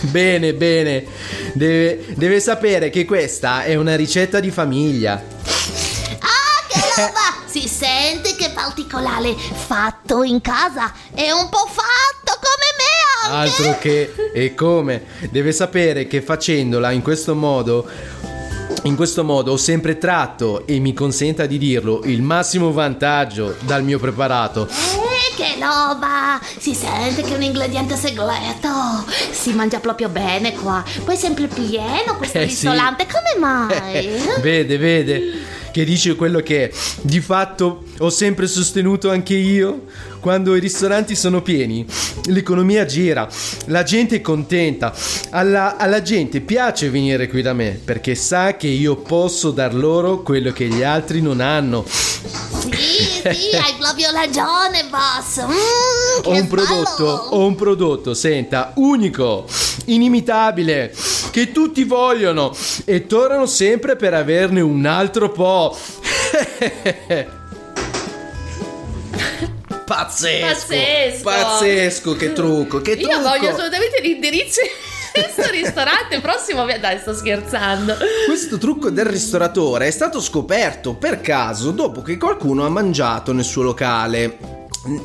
Bene, 0.10 0.54
bene. 0.54 1.06
Deve, 1.54 2.06
deve 2.16 2.40
sapere 2.40 2.90
che 2.90 3.06
questa 3.06 3.64
è 3.64 3.76
una 3.76 3.96
ricetta 3.96 4.40
di 4.40 4.50
famiglia. 4.50 5.14
Ah, 5.14 6.66
che 6.68 6.80
roba! 6.96 7.38
Si 7.46 7.68
sente 7.68 8.36
che 8.36 8.48
è 8.48 8.52
particolare, 8.52 9.36
fatto 9.36 10.24
in 10.24 10.40
casa 10.42 10.94
e 11.16 11.32
un 11.32 11.50
po' 11.50 11.68
fatto 11.68 12.40
come 12.40 12.70
me 12.78 13.38
anche! 13.38 13.50
Altro 13.50 13.80
che 13.80 14.14
e 14.34 14.54
come. 14.56 15.04
Deve 15.30 15.52
sapere 15.52 16.08
che 16.08 16.22
facendola 16.22 16.92
in 16.92 17.02
questo 17.02 17.36
modo 17.36 17.88
In 18.84 18.96
questo 18.96 19.24
modo 19.24 19.54
ho 19.54 19.58
sempre 19.58 19.98
tratto, 19.98 20.66
e 20.66 20.80
mi 20.80 20.94
consenta 20.94 21.46
di 21.46 21.58
dirlo, 21.58 22.02
il 22.06 22.22
massimo 22.22 22.72
vantaggio 22.72 23.56
dal 23.62 23.84
mio 23.84 24.00
preparato. 24.00 24.70
Che 25.40 25.56
roba! 25.58 26.38
Si 26.58 26.74
sente 26.76 27.22
che 27.22 27.32
è 27.32 27.36
un 27.36 27.44
ingrediente 27.44 27.96
segreto. 27.96 28.68
Si 29.32 29.54
mangia 29.54 29.80
proprio 29.80 30.10
bene 30.10 30.52
qua. 30.54 30.84
Poi 31.06 31.16
è 31.16 31.18
sempre 31.18 31.48
pieno 31.48 32.18
questo 32.18 32.40
Eh, 32.40 32.50
sì. 32.50 32.68
ristorante. 32.68 33.06
Come 33.08 33.40
mai? 33.40 34.10
vede, 34.44 34.78
vede, 34.78 35.22
che 35.72 35.84
dice 35.86 36.16
quello 36.16 36.40
che 36.40 36.72
di 37.02 37.22
fatto 37.22 37.84
ho 38.00 38.10
sempre 38.10 38.48
sostenuto 38.48 39.10
anche 39.10 39.36
io. 39.36 39.86
Quando 40.20 40.54
i 40.54 40.60
ristoranti 40.60 41.16
sono 41.16 41.42
pieni, 41.42 41.86
l'economia 42.26 42.84
gira, 42.86 43.26
la 43.68 43.84
gente 43.84 44.18
è 44.18 44.22
contenta, 44.22 44.94
alla, 45.30 45.78
alla 45.78 46.02
gente 46.02 46.42
piace 46.42 46.90
venire 46.90 47.30
qui 47.30 47.42
da 47.42 47.54
me 47.54 47.80
perché 47.82 48.16
sa 48.16 48.58
che 48.58 48.68
io 48.68 48.98
posso 48.98 49.52
dar 49.52 49.74
loro 49.74 50.22
quello 50.22 50.52
che 50.52 50.68
gli 50.68 50.84
altri 50.84 51.22
non 51.22 51.40
hanno. 51.40 51.86
Sì, 51.88 53.04
sì, 53.34 53.56
hai 53.56 53.76
proprio 53.80 54.12
ragione, 54.12 54.86
boss. 54.90 55.42
Mm, 55.46 56.24
Ho 56.24 56.32
un 56.32 56.48
prodotto, 56.48 57.06
ho 57.06 57.46
un 57.46 57.56
prodotto, 57.56 58.14
senta, 58.14 58.74
unico, 58.76 59.46
inimitabile, 59.86 60.94
che 61.32 61.52
tutti 61.52 61.84
vogliono 61.84 62.56
e 62.86 63.06
tornano 63.08 63.46
sempre 63.46 63.96
per 63.96 64.14
averne 64.14 64.62
un 64.62 64.86
altro 64.86 65.30
po'. 65.32 65.78
Pazzesco! 69.86 70.46
Pazzesco! 70.46 71.24
Pazzesco, 71.24 72.16
che 72.16 72.34
trucco, 72.34 72.82
che 72.82 72.96
trucco! 72.96 73.12
Io 73.12 73.22
voglio 73.22 73.50
assolutamente 73.50 74.02
l'indirizzo 74.02 74.62
di 74.62 75.22
questo 75.22 75.50
ristorante 75.50 76.20
prossimo. 76.22 76.66
Dai, 76.66 77.00
sto 77.00 77.14
scherzando. 77.14 77.96
Questo 78.28 78.58
trucco 78.58 78.90
del 78.92 79.06
ristoratore 79.06 79.88
è 79.88 79.92
stato 79.92 80.22
scoperto 80.22 80.94
per 80.94 81.22
caso 81.22 81.72
dopo 81.72 82.02
che 82.02 82.18
qualcuno 82.18 82.66
ha 82.66 82.70
mangiato 82.70 83.34
nel 83.34 83.44
suo 83.44 83.64
locale 83.64 84.38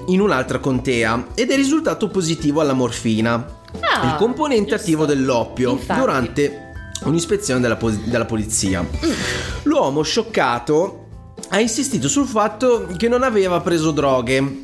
in 0.07 0.21
un'altra 0.21 0.59
contea 0.59 1.29
ed 1.35 1.51
è 1.51 1.57
risultato 1.57 2.09
positivo 2.09 2.61
alla 2.61 2.75
morfina, 2.75 3.63
Ah, 4.01 4.11
il 4.13 4.17
componente 4.17 4.71
giusto. 4.71 4.83
attivo 4.83 5.07
dell'oppio, 5.07 5.71
Infatti. 5.73 6.01
durante 6.01 6.73
un'ispezione 7.05 7.61
della, 7.61 7.77
pos- 7.77 8.05
della 8.05 8.25
polizia. 8.25 8.83
Mm. 8.83 9.11
L'uomo 9.65 10.03
scioccato 10.03 11.07
ha 11.51 11.61
insistito 11.61 12.09
sul 12.09 12.27
fatto 12.27 12.89
che 12.97 13.09
non 13.09 13.23
aveva 13.23 13.61
preso 13.61 13.91
droghe. 13.91 14.63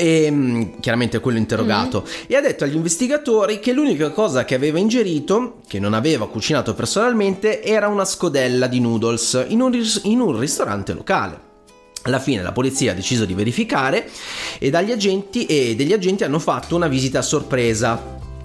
E 0.00 0.30
mm, 0.30 0.62
chiaramente 0.78 1.18
quello 1.18 1.38
interrogato 1.38 2.06
e 2.28 2.36
ha 2.36 2.40
detto 2.40 2.62
agli 2.62 2.76
investigatori 2.76 3.58
che 3.58 3.72
l'unica 3.72 4.10
cosa 4.10 4.44
che 4.44 4.54
aveva 4.54 4.78
ingerito, 4.78 5.56
che 5.66 5.80
non 5.80 5.92
aveva 5.92 6.28
cucinato 6.28 6.72
personalmente, 6.72 7.64
era 7.64 7.88
una 7.88 8.04
scodella 8.04 8.68
di 8.68 8.78
noodles 8.78 9.46
in 9.48 9.60
un, 9.60 9.72
ris- 9.72 10.02
in 10.04 10.20
un 10.20 10.38
ristorante 10.38 10.92
locale. 10.92 11.40
Alla 12.02 12.20
fine 12.20 12.42
la 12.42 12.52
polizia 12.52 12.92
ha 12.92 12.94
deciso 12.94 13.24
di 13.24 13.34
verificare 13.34 14.08
e, 14.60 14.70
dagli 14.70 14.92
agenti, 14.92 15.46
e 15.46 15.74
degli 15.74 15.92
agenti 15.92 16.22
hanno 16.22 16.38
fatto 16.38 16.76
una 16.76 16.86
visita 16.86 17.18
a 17.18 17.22
sorpresa 17.22 18.00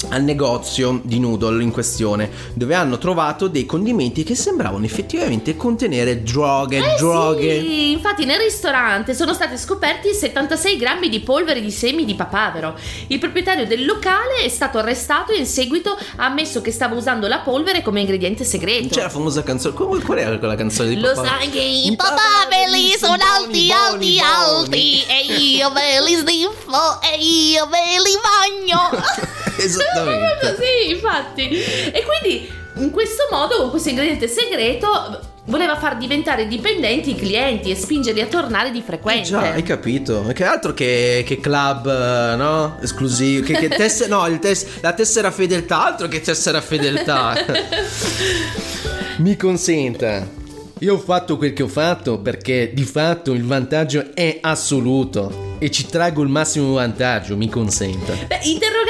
al 0.09 0.23
negozio 0.23 0.99
di 1.03 1.19
noodle 1.19 1.61
in 1.63 1.71
questione, 1.71 2.29
dove 2.53 2.75
hanno 2.75 2.97
trovato 2.97 3.47
dei 3.47 3.65
condimenti 3.65 4.23
che 4.23 4.35
sembravano 4.35 4.85
effettivamente 4.85 5.55
contenere 5.55 6.23
droghe, 6.23 6.77
Eh 6.77 6.95
droghe. 6.97 7.59
Sì, 7.59 7.91
infatti 7.91 8.25
nel 8.25 8.39
ristorante 8.39 9.13
sono 9.13 9.33
stati 9.33 9.57
scoperti 9.57 10.13
76 10.13 10.77
grammi 10.77 11.09
di 11.09 11.19
polvere 11.19 11.61
di 11.61 11.71
semi 11.71 12.05
di 12.05 12.15
papavero. 12.15 12.77
Il 13.07 13.19
proprietario 13.19 13.65
del 13.65 13.85
locale 13.85 14.43
è 14.43 14.49
stato 14.49 14.77
arrestato 14.77 15.31
e 15.31 15.37
in 15.37 15.45
seguito 15.45 15.97
ha 16.17 16.25
ammesso 16.25 16.61
che 16.61 16.71
stava 16.71 16.95
usando 16.95 17.27
la 17.27 17.39
polvere 17.39 17.81
come 17.81 18.01
ingrediente 18.01 18.43
segreto. 18.43 18.89
C'è 18.89 19.01
la 19.01 19.09
famosa 19.09 19.43
canzone, 19.43 19.73
come 19.75 20.01
qual 20.01 20.17
era 20.17 20.37
quella 20.37 20.55
canzone 20.55 20.89
di 20.89 20.99
Lo 20.99 21.15
sai 21.15 21.49
che 21.49 21.59
I 21.59 21.95
papaveri 21.95 22.95
sono 22.97 23.13
alti, 23.13 23.71
alti, 23.71 24.19
alti. 24.19 25.03
E 25.07 25.33
io 25.33 25.71
ve 25.71 26.01
li 26.05 26.15
sniffo 26.15 27.01
e 27.01 27.17
io 27.19 27.67
ve 27.67 28.01
li 28.03 28.13
bagno. 28.21 29.41
Esattamente. 29.65 30.57
Sì, 30.59 30.91
infatti. 30.91 31.49
E 31.91 32.03
quindi 32.05 32.51
in 32.75 32.91
questo 32.91 33.27
modo, 33.31 33.57
con 33.57 33.69
questo 33.69 33.89
ingrediente 33.89 34.27
segreto, 34.27 35.31
voleva 35.45 35.77
far 35.77 35.97
diventare 35.97 36.47
dipendenti 36.47 37.11
i 37.11 37.15
clienti 37.15 37.69
e 37.69 37.75
spingerli 37.75 38.21
a 38.21 38.25
tornare 38.25 38.71
di 38.71 38.81
frequente. 38.81 39.29
Già, 39.29 39.51
hai 39.51 39.63
capito? 39.63 40.23
Che 40.33 40.43
altro 40.43 40.73
che, 40.73 41.23
che 41.25 41.39
club, 41.39 41.87
eh, 41.87 42.35
no? 42.35 42.77
Esclusivo. 42.81 43.45
Che, 43.45 43.53
che 43.53 43.67
tesse- 43.69 44.07
no, 44.07 44.25
il 44.27 44.39
tes- 44.39 44.81
la 44.81 44.93
tessera 44.93 45.31
fedeltà, 45.31 45.85
altro 45.85 46.07
che 46.07 46.21
tessera 46.21 46.61
fedeltà. 46.61 47.35
Mi 49.17 49.35
consenta. 49.35 50.41
Io 50.79 50.95
ho 50.95 50.99
fatto 50.99 51.37
quel 51.37 51.53
che 51.53 51.63
ho 51.63 51.67
fatto 51.67 52.17
perché 52.17 52.71
di 52.73 52.83
fatto 52.83 53.31
il 53.31 53.45
vantaggio 53.45 54.13
è 54.13 54.39
assoluto 54.41 55.55
e 55.59 55.71
ci 55.71 55.85
traggo 55.85 56.23
il 56.23 56.27
massimo 56.27 56.73
vantaggio, 56.73 57.37
mi 57.37 57.47
consenta. 57.47 58.11
Beh, 58.27 58.39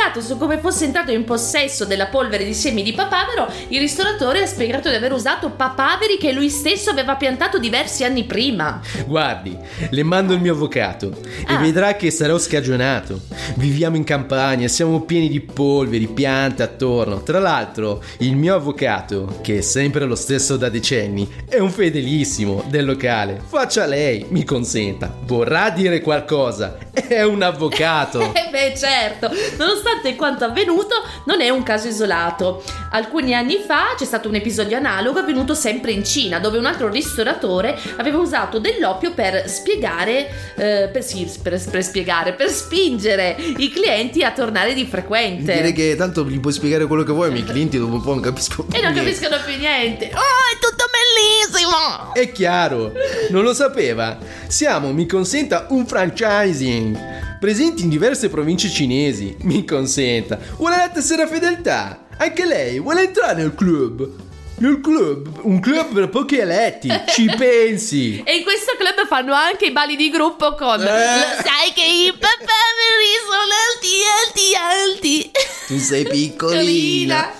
interrogato 0.03 0.21
su 0.21 0.37
come 0.37 0.57
fosse 0.57 0.85
entrato 0.85 1.11
in 1.11 1.23
possesso 1.23 1.85
della 1.85 2.07
polvere 2.07 2.43
di 2.43 2.53
semi 2.53 2.83
di 2.83 2.93
papavero, 2.93 3.47
il 3.69 3.79
ristoratore 3.79 4.43
ha 4.43 4.45
spiegato 4.45 4.89
di 4.89 4.95
aver 4.95 5.13
usato 5.13 5.51
papaveri 5.51 6.17
che 6.17 6.33
lui 6.33 6.49
stesso 6.49 6.89
aveva 6.89 7.15
piantato 7.15 7.57
diversi 7.57 8.03
anni 8.03 8.25
prima. 8.25 8.81
Guardi, 9.05 9.57
le 9.89 10.03
mando 10.03 10.33
il 10.33 10.41
mio 10.41 10.53
avvocato 10.53 11.11
e 11.47 11.53
Ah. 11.53 11.57
vedrà 11.57 11.95
che 11.95 12.11
sarò 12.11 12.37
scagionato. 12.37 13.21
Viviamo 13.55 13.95
in 13.95 14.03
campagna, 14.03 14.67
siamo 14.67 15.01
pieni 15.01 15.29
di 15.29 15.39
polveri, 15.39 16.07
piante 16.07 16.63
attorno. 16.63 17.23
Tra 17.23 17.39
l'altro, 17.39 18.03
il 18.19 18.35
mio 18.35 18.55
avvocato, 18.55 19.39
che 19.41 19.59
è 19.59 19.61
sempre 19.61 20.05
lo 20.05 20.15
stesso 20.15 20.57
da 20.57 20.69
decenni, 20.69 21.29
è 21.47 21.59
un 21.59 21.71
fedelissimo 21.71 22.63
del 22.67 22.85
locale. 22.85 23.41
Faccia 23.45 23.85
lei, 23.85 24.25
mi 24.29 24.43
consenta. 24.43 25.13
Vorrà 25.25 25.69
dire 25.69 26.01
qualcosa? 26.01 26.82
È 26.93 27.23
un 27.23 27.41
avvocato. 27.41 28.31
Eh 28.43 28.49
beh, 28.51 28.77
certo, 28.77 29.31
nonostante 29.57 30.15
quanto 30.15 30.45
avvenuto, 30.45 30.95
non 31.25 31.41
è 31.41 31.49
un 31.49 31.63
caso 31.63 31.87
isolato. 31.87 32.63
Alcuni 32.95 33.33
anni 33.33 33.57
fa 33.65 33.95
c'è 33.97 34.05
stato 34.05 34.27
un 34.29 34.35
episodio 34.35 34.77
analogo 34.77 35.17
avvenuto 35.17 35.55
sempre 35.55 35.91
in 35.91 36.03
Cina, 36.03 36.37
dove 36.37 36.59
un 36.59 36.65
altro 36.67 36.89
ristoratore 36.89 37.75
aveva 37.97 38.19
usato 38.19 38.59
dell'oppio 38.59 39.13
per 39.13 39.49
spiegare, 39.49 40.29
eh, 40.55 40.89
per, 40.93 41.03
sì, 41.03 41.27
per, 41.41 41.59
per 41.71 41.83
spiegare, 41.83 42.33
per 42.33 42.49
spingere 42.51 43.35
i 43.57 43.71
clienti 43.71 44.23
a 44.23 44.31
tornare 44.31 44.75
di 44.75 44.85
frequente. 44.85 45.53
Direi 45.53 45.73
che 45.73 45.95
tanto 45.95 46.23
gli 46.23 46.39
puoi 46.39 46.53
spiegare 46.53 46.85
quello 46.85 47.01
che 47.01 47.11
vuoi, 47.11 47.29
i 47.29 47.31
miei 47.31 47.45
clienti 47.45 47.79
dopo 47.79 47.95
un 47.95 48.01
po' 48.03 48.11
non 48.11 48.21
capiscono 48.21 48.67
più 48.67 48.77
E 48.77 48.81
non 48.83 48.91
niente. 48.93 49.11
capiscono 49.11 49.41
più 49.43 49.57
niente. 49.57 50.11
Oh, 50.13 50.19
è 50.19 50.59
tutto 50.59 50.85
bellissimo. 50.93 52.13
È 52.13 52.31
chiaro, 52.31 52.91
non 53.31 53.43
lo 53.43 53.55
sapeva. 53.55 54.19
Siamo, 54.45 54.93
mi 54.93 55.07
consenta, 55.07 55.65
un 55.69 55.87
franchising. 55.87 57.39
Presenti 57.39 57.81
in 57.81 57.89
diverse 57.89 58.29
province 58.29 58.69
cinesi. 58.69 59.35
Mi 59.41 59.65
consenta. 59.65 60.37
Vuole 60.57 60.77
la 60.77 60.89
tessera 60.89 61.25
fedeltà? 61.27 62.02
Anche 62.17 62.45
lei 62.45 62.79
vuole 62.79 63.03
entrare 63.03 63.35
nel 63.35 63.53
club? 63.55 64.07
Nel 64.55 64.79
club? 64.81 65.39
Un 65.41 65.59
club 65.59 65.93
per 65.93 66.09
pochi 66.09 66.37
eletti. 66.37 66.87
Ci 67.07 67.25
pensi? 67.37 68.21
E 68.25 68.35
in 68.37 68.43
questo 68.43 68.73
club 68.77 69.05
fanno 69.07 69.33
anche 69.33 69.65
i 69.65 69.71
balli 69.71 69.95
di 69.95 70.09
gruppo 70.09 70.53
con... 70.55 70.79
Eh. 70.79 70.85
Lo 70.85 71.43
sai 71.43 71.73
che 71.73 71.81
i 71.83 72.11
papaveri 72.11 73.13
sono 73.25 73.53
alti, 73.67 73.93
alti, 74.23 75.21
alti. 75.25 75.31
Tu 75.67 75.79
sei 75.79 76.05
piccolina. 76.05 77.31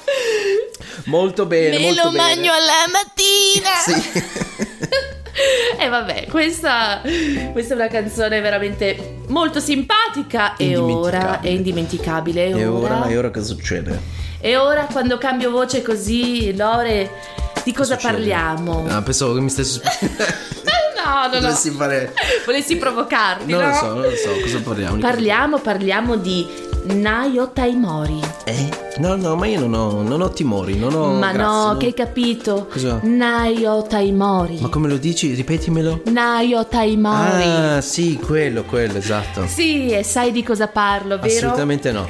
Molto 1.05 1.45
bene, 1.45 1.77
Me 1.77 1.85
molto 1.85 2.03
lo 2.05 2.11
bene. 2.11 2.23
bagno 2.35 2.51
alla 2.51 2.87
mattina. 2.91 3.71
Sì. 3.83 4.51
E 5.79 5.87
vabbè, 5.89 6.27
questa, 6.29 7.01
questa 7.51 7.73
è 7.73 7.75
una 7.77 7.87
canzone 7.87 8.39
veramente 8.39 9.15
molto 9.29 9.59
simpatica 9.59 10.55
e 10.55 10.77
ora 10.77 11.41
è 11.41 11.49
indimenticabile. 11.49 12.49
E 12.49 12.65
ora, 12.67 13.07
e 13.07 13.17
ora 13.17 13.31
cosa 13.31 13.47
succede? 13.47 13.99
E 14.45 14.57
ora 14.57 14.87
quando 14.91 15.17
cambio 15.17 15.51
voce 15.51 15.81
così, 15.81 16.53
Lore, 16.53 17.09
di 17.63 17.71
cosa 17.71 17.93
Succede? 17.93 18.13
parliamo? 18.15 18.85
Ah, 18.89 19.01
pensavo 19.01 19.33
che 19.35 19.39
mi 19.39 19.49
stessi... 19.49 19.79
No, 21.03 21.27
no, 21.39 21.47
no. 21.47 21.53
Fare... 21.53 22.13
Volessi 22.45 22.77
provocarti, 22.77 23.51
Non 23.51 23.61
no? 23.61 23.67
lo 23.69 23.73
so, 23.73 23.85
non 23.87 24.01
lo 24.01 24.15
so, 24.15 24.29
cosa 24.41 24.59
parliamo? 24.61 24.97
Parliamo, 24.97 25.59
parliamo 25.59 26.15
di 26.15 26.47
Nayo 26.85 27.51
Taimori. 27.51 28.21
Eh? 28.45 28.69
No, 28.99 29.15
no, 29.17 29.35
ma 29.35 29.45
io 29.45 29.59
non 29.59 29.73
ho, 29.73 30.01
non 30.01 30.21
ho 30.21 30.29
timori, 30.29 30.77
non 30.77 30.93
ho... 30.93 31.11
Ma 31.13 31.31
grazie, 31.33 31.45
no, 31.45 31.77
che 31.77 31.85
hai 31.87 31.93
capito? 31.93 32.67
Cosa? 32.71 32.99
Nayo 33.03 33.83
Taimori. 33.83 34.59
Ma 34.61 34.69
come 34.69 34.87
lo 34.87 34.95
dici? 34.97 35.33
Ripetimelo. 35.33 36.03
Nayo 36.05 36.65
Taimori. 36.67 37.43
Ah, 37.43 37.81
sì, 37.81 38.17
quello, 38.17 38.63
quello, 38.63 38.97
esatto. 38.97 39.45
Sì, 39.47 39.89
e 39.89 40.03
sai 40.03 40.31
di 40.31 40.41
cosa 40.43 40.67
parlo, 40.67 41.17
vero? 41.19 41.25
Assolutamente 41.47 41.91
no. 41.91 42.07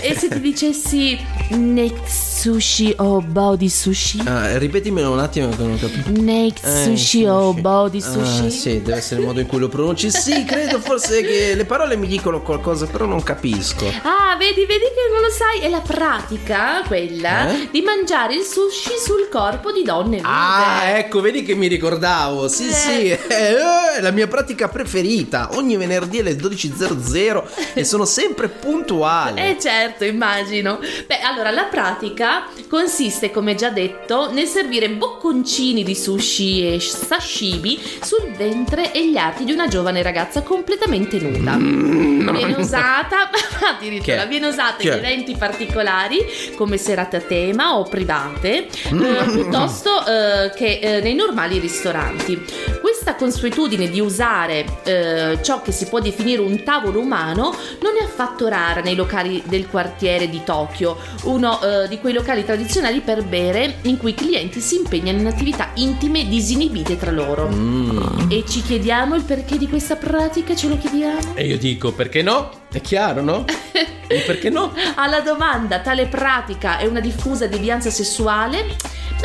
E 0.00 0.14
se 0.16 0.28
ti 0.28 0.40
dicessi 0.40 1.18
next 1.50 2.40
sushi 2.42 2.92
o 2.98 3.20
body 3.20 3.68
sushi? 3.68 4.20
Ah, 4.24 4.58
ripetimelo 4.58 5.10
un 5.12 5.18
attimo 5.20 5.48
che 5.50 5.56
non 5.58 5.72
ho 5.72 5.76
capito. 5.78 6.10
Eh, 6.10 6.82
sushi 6.84 7.24
o 7.26 7.52
body 7.52 8.00
sushi? 8.00 8.46
Ah, 8.46 8.50
sì, 8.50 8.82
deve 8.82 8.96
essere 8.98 9.20
il 9.20 9.26
modo 9.26 9.40
in 9.40 9.46
cui 9.46 9.58
lo 9.58 9.68
pronunci. 9.68 10.10
Sì, 10.10 10.44
credo 10.44 10.80
forse 10.80 11.22
che 11.22 11.54
le 11.54 11.64
parole 11.64 11.96
mi 11.96 12.06
dicono 12.08 12.42
qualcosa, 12.42 12.86
però 12.86 13.04
non 13.04 13.22
capisco. 13.22 13.86
Ah, 13.86 14.36
vedi, 14.36 14.60
vedi 14.66 14.84
che 14.84 15.12
non 15.12 15.22
lo 15.22 15.30
sai, 15.30 15.60
è 15.60 15.68
la 15.68 15.80
pratica 15.80 16.82
quella 16.86 17.48
Eh? 17.52 17.68
di 17.70 17.80
mangiare 17.82 18.34
il 18.34 18.42
sushi 18.42 18.90
sul 19.04 19.28
corpo 19.30 19.70
di 19.70 19.82
donne 19.84 20.16
vive. 20.16 20.28
Ah, 20.28 20.84
ecco, 20.96 21.20
vedi 21.20 21.42
che 21.44 21.54
mi 21.54 21.68
ricordavo. 21.68 22.48
Sì, 22.48 22.68
Eh. 22.68 22.72
sì, 22.72 23.08
eh, 23.10 23.18
è 23.28 24.00
la 24.00 24.10
mia 24.10 24.26
pratica 24.26 24.68
preferita. 24.68 25.50
Ogni 25.54 25.76
venerdì 25.76 26.18
alle 26.18 26.34
12.00 26.34 27.44
e 27.74 27.84
sono 27.84 28.04
sempre 28.04 28.48
puntuale. 28.48 29.50
Eh 29.50 29.51
certo, 29.58 30.04
immagino. 30.04 30.78
Beh, 31.06 31.20
allora 31.20 31.50
la 31.50 31.64
pratica 31.64 32.46
consiste, 32.68 33.30
come 33.30 33.54
già 33.54 33.70
detto, 33.70 34.30
nel 34.32 34.46
servire 34.46 34.88
bocconcini 34.90 35.82
di 35.82 35.94
sushi 35.94 36.74
e 36.74 36.80
sashimi 36.80 37.78
sul 38.02 38.30
ventre 38.36 38.92
e 38.92 39.08
gli 39.08 39.16
arti 39.16 39.44
di 39.44 39.52
una 39.52 39.68
giovane 39.68 40.02
ragazza 40.02 40.42
completamente 40.42 41.18
nuda. 41.18 41.56
Viene 41.56 42.54
usata, 42.56 43.30
addirittura, 43.76 44.22
Che? 44.22 44.28
viene 44.28 44.48
usata 44.48 44.76
Che? 44.78 44.88
in 44.88 44.94
eventi 44.94 45.36
particolari 45.36 46.24
come 46.56 46.76
serate 46.76 47.16
a 47.16 47.20
tema 47.20 47.76
o 47.76 47.82
private, 47.84 48.66
eh, 48.66 49.24
piuttosto 49.30 50.04
eh, 50.06 50.52
che 50.54 50.78
eh, 50.80 51.00
nei 51.00 51.14
normali 51.14 51.58
ristoranti. 51.58 52.42
Questa 52.80 53.14
consuetudine 53.14 53.88
di 53.90 54.00
usare 54.00 54.64
eh, 54.84 55.38
ciò 55.42 55.62
che 55.62 55.72
si 55.72 55.86
può 55.86 55.98
definire 56.00 56.40
un 56.40 56.62
tavolo 56.62 57.00
umano 57.00 57.54
non 57.80 57.96
è 58.00 58.04
affatto 58.04 58.48
rara 58.48 58.80
nei 58.80 58.94
locali 58.94 59.41
del 59.44 59.68
quartiere 59.68 60.28
di 60.28 60.42
Tokyo, 60.44 60.96
uno 61.24 61.60
eh, 61.60 61.88
di 61.88 61.98
quei 61.98 62.12
locali 62.12 62.44
tradizionali 62.44 63.00
per 63.00 63.24
bere 63.24 63.78
in 63.82 63.96
cui 63.96 64.10
i 64.10 64.14
clienti 64.14 64.60
si 64.60 64.76
impegnano 64.76 65.18
in 65.18 65.26
attività 65.26 65.70
intime 65.74 66.26
disinibite 66.26 66.96
tra 66.96 67.10
loro. 67.10 67.48
Mm. 67.48 68.30
E 68.30 68.44
ci 68.46 68.62
chiediamo 68.62 69.14
il 69.14 69.22
perché 69.22 69.58
di 69.58 69.68
questa 69.68 69.96
pratica, 69.96 70.54
ce 70.54 70.68
lo 70.68 70.78
chiediamo? 70.78 71.34
E 71.34 71.46
io 71.46 71.58
dico, 71.58 71.92
perché 71.92 72.22
no? 72.22 72.50
È 72.70 72.80
chiaro, 72.80 73.22
no? 73.22 73.44
E 74.12 74.24
perché 74.26 74.50
no? 74.50 74.74
Alla 74.96 75.20
domanda, 75.20 75.80
tale 75.80 76.06
pratica 76.06 76.76
è 76.76 76.84
una 76.84 77.00
diffusa 77.00 77.46
devianza 77.46 77.88
sessuale? 77.88 78.76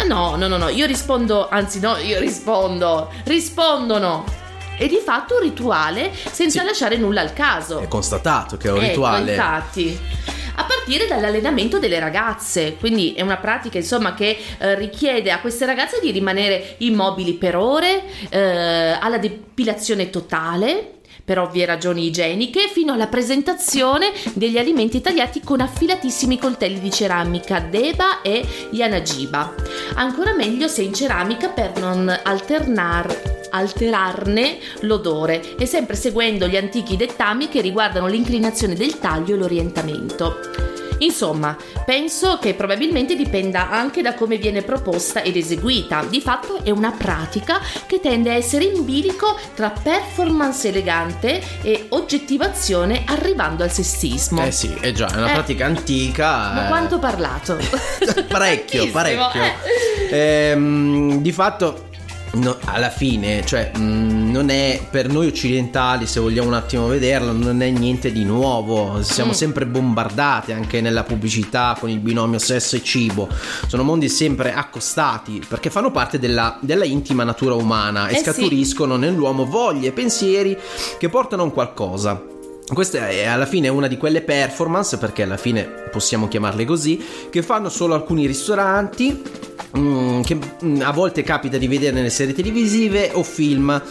No, 0.08 0.38
no, 0.38 0.48
no, 0.48 0.56
no, 0.56 0.70
io 0.70 0.86
rispondo, 0.86 1.50
anzi 1.50 1.82
no, 1.82 1.98
io 1.98 2.20
rispondo, 2.20 3.12
rispondono. 3.26 4.24
È 4.78 4.86
di 4.88 5.02
fatto 5.04 5.36
un 5.36 5.42
rituale 5.42 6.12
senza 6.14 6.60
Sì. 6.60 6.66
lasciare 6.66 6.98
nulla 6.98 7.22
al 7.22 7.34
caso. 7.34 7.80
È 7.80 7.88
constatato 7.88 8.58
che 8.58 8.68
è 8.68 8.72
un 8.72 8.78
Ecco, 8.78 8.88
rituale. 8.90 9.32
infatti. 9.32 10.00
A 10.60 10.64
partire 10.66 11.06
dall'allenamento 11.08 11.78
delle 11.78 12.00
ragazze, 12.00 12.76
quindi 12.80 13.14
è 13.14 13.22
una 13.22 13.38
pratica 13.38 13.78
insomma 13.78 14.14
che 14.16 14.38
eh, 14.58 14.74
richiede 14.76 15.32
a 15.32 15.40
queste 15.40 15.66
ragazze 15.66 16.00
di 16.02 16.10
rimanere 16.12 16.76
immobili 16.80 17.34
per 17.34 17.56
ore, 17.56 18.04
eh, 18.30 18.98
alla 19.00 19.20
depilazione 19.20 20.10
totale, 20.10 20.97
per 21.28 21.40
ovvie 21.40 21.66
ragioni 21.66 22.06
igieniche, 22.06 22.70
fino 22.70 22.94
alla 22.94 23.08
presentazione 23.08 24.14
degli 24.32 24.58
alimenti 24.58 25.02
tagliati 25.02 25.42
con 25.42 25.60
affilatissimi 25.60 26.40
coltelli 26.40 26.80
di 26.80 26.90
ceramica 26.90 27.60
Deba 27.60 28.22
e 28.22 28.48
Yanagiba. 28.72 29.54
Ancora 29.96 30.34
meglio 30.34 30.70
se 30.70 30.84
in 30.84 30.94
ceramica 30.94 31.50
per 31.50 31.78
non 31.80 32.08
alternar- 32.24 33.50
alterarne 33.50 34.58
l'odore 34.82 35.58
e 35.58 35.66
sempre 35.66 35.98
seguendo 35.98 36.48
gli 36.48 36.56
antichi 36.56 36.96
dettami 36.96 37.50
che 37.50 37.60
riguardano 37.60 38.08
l'inclinazione 38.08 38.76
del 38.76 38.98
taglio 38.98 39.36
e 39.36 39.38
l'orientamento. 39.38 40.77
Insomma, 41.00 41.56
penso 41.86 42.38
che 42.40 42.54
probabilmente 42.54 43.16
dipenda 43.16 43.70
anche 43.70 44.02
da 44.02 44.14
come 44.14 44.38
viene 44.38 44.62
proposta 44.62 45.22
ed 45.22 45.36
eseguita. 45.38 46.04
Di 46.10 46.22
fatto 46.22 46.60
è 46.64 46.70
una 46.70 46.92
pratica 46.92 47.60
che 47.86 48.00
tende 48.00 48.32
a 48.32 48.34
essere 48.34 48.66
in 48.66 48.84
bilico 48.86 49.38
tra 49.56 49.70
performance 49.70 50.68
elegante 50.68 51.42
e 51.62 51.86
oggettivazione 51.90 53.04
arrivando 53.06 53.64
al 53.64 53.72
sessismo. 53.72 54.44
Eh 54.44 54.52
sì, 54.52 54.74
è 54.80 54.92
già, 54.92 55.08
è 55.08 55.18
una 55.18 55.30
Eh. 55.30 55.34
pratica 55.34 55.66
antica. 55.66 56.52
Ma 56.54 56.66
eh. 56.66 56.68
quanto 56.68 56.96
ho 56.96 57.00
parlato? 57.00 57.58
parecchio, 58.28 58.90
parecchio. 58.90 59.42
eh. 60.10 60.50
Ehm, 60.50 61.20
di 61.22 61.32
fatto, 61.32 61.87
no, 62.40 62.58
alla 62.66 62.90
fine, 62.90 63.44
cioè, 63.46 63.72
mh, 63.76 64.32
non 64.32 64.50
è 64.50 64.80
per 64.90 65.10
noi 65.10 65.28
occidentali, 65.28 66.06
se 66.08 66.20
vogliamo 66.20 66.48
un 66.48 66.54
attimo 66.54 66.88
vederlo, 66.88 67.32
non 67.32 67.62
è 67.62 67.70
niente 67.70 68.12
di 68.12 68.24
nuovo. 68.24 69.02
Siamo 69.04 69.32
Mm. 69.32 69.34
sempre 69.34 69.66
bombardati 69.66 70.52
anche 70.52 70.82
nella 70.82 71.04
pubblicità 71.04 71.76
con 71.80 71.90
il 71.90 72.00
binomio 72.00 72.40
sesso 72.40 72.76
e 72.76 72.84
cibo. 72.84 73.28
Sono 73.68 73.84
mondi 73.84 74.10
sempre 74.10 74.54
accostati 74.54 75.42
perché 75.48 75.70
fanno 75.70 75.92
parte 75.92 76.20
della, 76.20 76.58
della 76.62 76.86
intima 76.86 77.24
natura 77.24 77.56
umana 77.56 78.08
e 78.08 78.14
Eh 78.14 78.18
sì. 78.18 78.24
scaturiscono 78.24 78.96
nell'uomo 78.96 79.46
voglie 79.46 79.88
e 79.90 79.92
pensieri 79.92 80.58
che 80.98 81.10
portano 81.10 81.42
a 81.42 81.46
un 81.46 81.52
qualcosa. 81.52 82.22
Questa 82.74 83.08
è 83.08 83.26
alla 83.26 83.46
fine 83.46 83.70
una 83.70 83.88
di 83.88 83.98
quelle 83.98 84.22
performance, 84.22 84.98
perché 84.98 85.24
alla 85.24 85.38
fine 85.38 85.64
possiamo 85.90 86.28
chiamarle 86.28 86.66
così, 86.66 87.04
che 87.30 87.42
fanno 87.42 87.70
solo 87.70 87.94
alcuni 87.94 88.26
ristoranti. 88.28 89.22
mm, 89.78 90.22
che 90.22 90.38
mm, 90.64 90.82
a 90.82 90.92
volte 90.92 91.24
capita 91.24 91.58
di 91.58 91.68
vedere 91.68 91.92
nelle 91.94 92.10
serie 92.10 92.34
televisive 92.34 93.12
o 93.14 93.22
film 93.24 93.82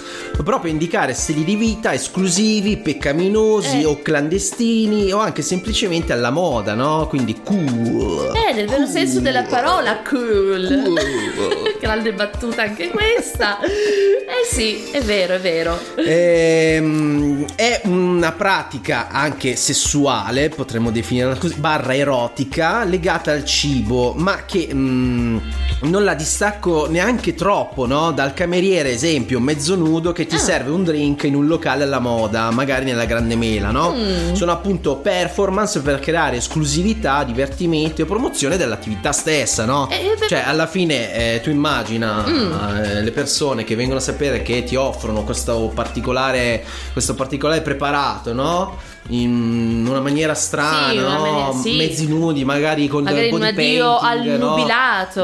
proprio 0.42 0.70
indicare 0.72 1.12
stili 1.14 1.44
di 1.44 1.54
vita 1.54 1.92
esclusivi, 1.92 2.76
peccaminosi 2.78 3.80
Eh. 3.82 3.84
o 3.84 4.00
clandestini 4.02 5.12
o 5.12 5.18
anche 5.18 5.42
semplicemente 5.42 6.12
alla 6.12 6.30
moda, 6.30 6.74
no? 6.74 7.06
Quindi 7.08 7.40
cool. 7.44 8.32
Eh, 8.34 8.52
nel 8.54 8.66
vero 8.68 8.86
senso 8.86 9.20
della 9.20 9.42
parola 9.44 10.00
cool. 10.08 10.82
Cool. 10.84 11.76
Grande 11.80 12.12
battuta 12.14 12.62
anche 12.62 12.88
questa. 12.88 13.60
Eh 13.60 14.44
sì, 14.50 14.90
è 14.90 15.00
vero, 15.02 15.34
è 15.34 15.40
vero. 15.40 15.78
Ehm, 15.96 17.44
è 17.54 17.82
una 17.84 18.32
pratica 18.32 18.65
anche 19.10 19.56
sessuale, 19.56 20.48
potremmo 20.48 20.90
definirla 20.90 21.36
così, 21.36 21.54
barra 21.56 21.94
erotica, 21.94 22.84
legata 22.84 23.32
al 23.32 23.44
cibo, 23.44 24.12
ma 24.16 24.44
che 24.44 24.68
mm, 24.72 25.38
non 25.82 26.04
la 26.04 26.14
distacco 26.14 26.86
neanche 26.88 27.34
troppo, 27.34 27.86
no? 27.86 28.12
Dal 28.12 28.34
cameriere, 28.34 28.90
esempio, 28.92 29.40
mezzo 29.40 29.74
nudo 29.76 30.12
che 30.12 30.26
ti 30.26 30.34
Ah. 30.36 30.38
serve 30.38 30.70
un 30.70 30.84
drink 30.84 31.24
in 31.24 31.34
un 31.34 31.46
locale 31.46 31.84
alla 31.84 31.98
moda, 32.00 32.50
magari 32.50 32.84
nella 32.84 33.04
Grande 33.04 33.36
Mela, 33.36 33.70
no? 33.70 33.94
Mm. 33.94 34.32
Sono 34.34 34.52
appunto 34.52 34.96
performance 34.96 35.80
per 35.80 36.00
creare 36.00 36.36
esclusività, 36.36 37.22
divertimento 37.24 38.02
e 38.02 38.04
promozione 38.04 38.56
dell'attività 38.56 39.12
stessa, 39.12 39.64
no? 39.64 39.88
Eh, 39.90 40.14
per- 40.18 40.28
Cioè, 40.28 40.42
alla 40.46 40.66
fine 40.66 41.34
eh, 41.34 41.40
tu 41.42 41.50
immagina 41.50 42.24
Mm. 42.26 42.52
eh, 42.82 43.02
le 43.02 43.10
persone 43.12 43.64
che 43.64 43.76
vengono 43.76 43.98
a 43.98 44.02
sapere 44.02 44.42
che 44.42 44.64
ti 44.64 44.74
offrono 44.76 45.22
questo 45.24 45.70
particolare, 45.74 46.64
questo 46.92 47.14
particolare 47.14 47.60
preparato, 47.62 48.32
no? 48.32 48.55
In 49.08 49.86
una 49.88 50.00
maniera 50.00 50.34
strana, 50.34 50.90
Sì, 50.90 50.96
una 50.98 51.16
no? 51.16 51.20
maniera- 51.20 51.52
sì. 51.52 51.76
mezzi 51.76 52.08
nudi, 52.08 52.44
magari 52.44 52.88
con 52.88 53.04
Magari 53.04 53.30
un 53.30 53.40
addio 53.40 53.98
painting, 54.00 54.28
al 54.34 54.38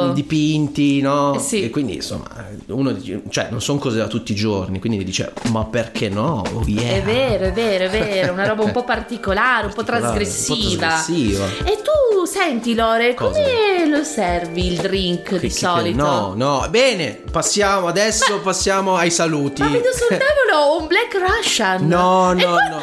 no? 0.01 0.13
dipinti, 0.13 1.01
no? 1.01 1.35
Eh 1.35 1.39
sì. 1.41 1.65
E 1.65 1.71
quindi 1.71 1.97
insomma, 1.97 2.27
uno 2.69 2.93
dice, 2.93 3.23
cioè 3.29 3.49
non 3.51 3.61
sono 3.61 3.81
cose 3.81 3.99
da 3.99 4.07
tutti 4.07 4.31
i 4.31 4.35
giorni, 4.37 4.79
quindi 4.79 5.03
dice 5.03 5.33
"Ma 5.51 5.65
perché 5.65 6.09
no?" 6.09 6.45
Oh, 6.55 6.63
yeah. 6.65 6.93
È 6.99 7.03
vero, 7.03 7.47
è 7.47 7.53
vero, 7.53 7.85
è 7.87 7.89
vero, 7.91 8.33
una 8.35 8.47
roba 8.47 8.63
un 8.63 8.71
po' 8.71 8.85
particolare, 8.85 9.67
un 9.67 9.73
po' 9.73 9.83
trasgressiva. 9.83 10.87
trasgressiva. 10.87 11.47
E 11.65 11.81
tu, 11.83 12.25
senti 12.25 12.77
Lore, 12.77 13.15
Cosa? 13.15 13.41
come 13.41 13.89
lo 13.89 14.05
servi 14.05 14.67
il 14.69 14.77
drink 14.81 15.23
Che- 15.25 15.39
di 15.41 15.49
che- 15.49 15.51
solito? 15.55 16.01
No, 16.01 16.35
no, 16.37 16.67
bene, 16.71 17.21
passiamo 17.33 17.89
adesso, 17.89 18.39
passiamo 18.39 18.95
ai 18.95 19.11
saluti. 19.11 19.61
Ma 19.63 19.71
vedo 19.71 19.89
sul 19.93 20.07
tavolo 20.17 20.79
un 20.81 20.87
Black 20.87 21.15
Russian. 21.19 21.85
No, 21.89 22.33
no, 22.33 22.51
no. 22.51 22.81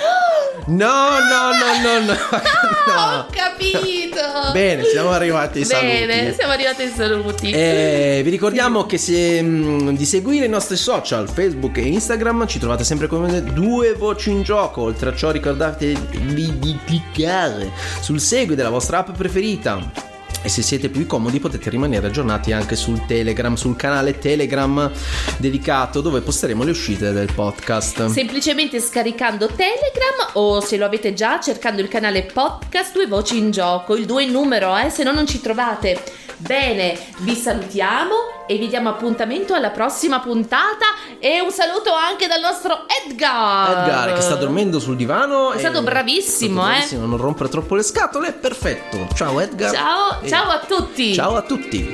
No, 0.69 1.17
no, 1.19 1.51
no, 1.51 1.81
no, 1.81 2.05
no. 2.05 2.13
Ah, 2.29 2.41
no. 2.85 3.19
ho 3.21 3.25
capito. 3.31 4.51
Bene, 4.53 4.83
siamo 4.83 5.09
arrivati 5.09 5.61
ai 5.61 5.65
Bene, 5.65 6.13
saluti. 6.13 6.35
siamo 6.35 6.53
arrivati 6.53 6.81
ai 6.83 6.91
saluti. 6.95 7.51
Eh, 7.51 8.21
vi 8.23 8.29
ricordiamo 8.29 8.85
che 8.85 8.97
se, 8.99 9.41
mh, 9.41 9.95
di 9.95 10.05
seguire 10.05 10.45
i 10.45 10.49
nostri 10.49 10.75
social 10.75 11.27
Facebook 11.27 11.77
e 11.77 11.87
Instagram 11.87 12.45
ci 12.45 12.59
trovate 12.59 12.83
sempre 12.83 13.07
come 13.07 13.41
due 13.41 13.93
voci 13.93 14.29
in 14.29 14.43
gioco 14.43 14.81
oltre 14.83 15.09
a 15.09 15.15
ciò 15.15 15.31
ricordatevi 15.31 16.59
di 16.59 16.77
cliccare 16.85 17.71
sul 17.99 18.19
segui 18.19 18.53
della 18.55 18.69
vostra 18.69 18.99
app 18.99 19.09
preferita 19.17 20.07
e 20.41 20.49
se 20.49 20.61
siete 20.61 20.89
più 20.89 21.05
comodi 21.05 21.39
potete 21.39 21.69
rimanere 21.69 22.07
aggiornati 22.07 22.51
anche 22.51 22.75
sul 22.75 23.05
Telegram, 23.05 23.53
sul 23.55 23.75
canale 23.75 24.17
Telegram 24.17 24.91
dedicato 25.37 26.01
dove 26.01 26.21
posteremo 26.21 26.63
le 26.63 26.71
uscite 26.71 27.11
del 27.11 27.31
podcast. 27.33 28.07
Semplicemente 28.07 28.79
scaricando 28.79 29.47
Telegram 29.47 30.31
o 30.33 30.61
se 30.61 30.77
lo 30.77 30.85
avete 30.85 31.13
già 31.13 31.39
cercando 31.39 31.81
il 31.81 31.87
canale 31.87 32.23
podcast 32.23 32.93
Due 32.93 33.07
Voci 33.07 33.37
in 33.37 33.51
Gioco, 33.51 33.95
il 33.95 34.05
2 34.05 34.23
in 34.23 34.31
numero, 34.31 34.77
eh, 34.77 34.89
se 34.89 35.03
no 35.03 35.11
non 35.11 35.27
ci 35.27 35.41
trovate. 35.41 36.01
Bene, 36.37 36.97
vi 37.19 37.35
salutiamo 37.35 38.38
e 38.49 38.57
vi 38.57 38.67
diamo 38.67 38.89
appuntamento 38.89 39.53
alla 39.53 39.69
prossima 39.69 40.21
puntata 40.21 40.87
e 41.19 41.39
un 41.39 41.51
saluto 41.51 41.93
anche 41.93 42.25
dal 42.25 42.41
nostro 42.41 42.87
Edgar. 43.05 43.87
Edgar 43.87 44.13
che 44.15 44.21
sta 44.21 44.33
dormendo 44.33 44.79
sul 44.79 44.95
divano. 44.95 45.51
È 45.51 45.57
e- 45.57 45.59
stato 45.59 45.83
bravissimo, 45.83 46.61
è 46.61 46.63
stato 46.63 46.65
eh. 46.65 46.73
bravissimo, 46.73 47.05
Non 47.05 47.17
rompere 47.17 47.47
troppo 47.47 47.75
le 47.75 47.83
scatole, 47.83 48.31
perfetto. 48.31 49.07
Ciao 49.13 49.39
Edgar. 49.39 49.71
Ciao, 49.71 50.21
E- 50.21 50.27
ciao 50.27 50.49
a 50.49 50.59
tutti. 50.61 51.13
Ciao 51.13 51.35
a 51.35 51.43
tutti. 51.43 51.93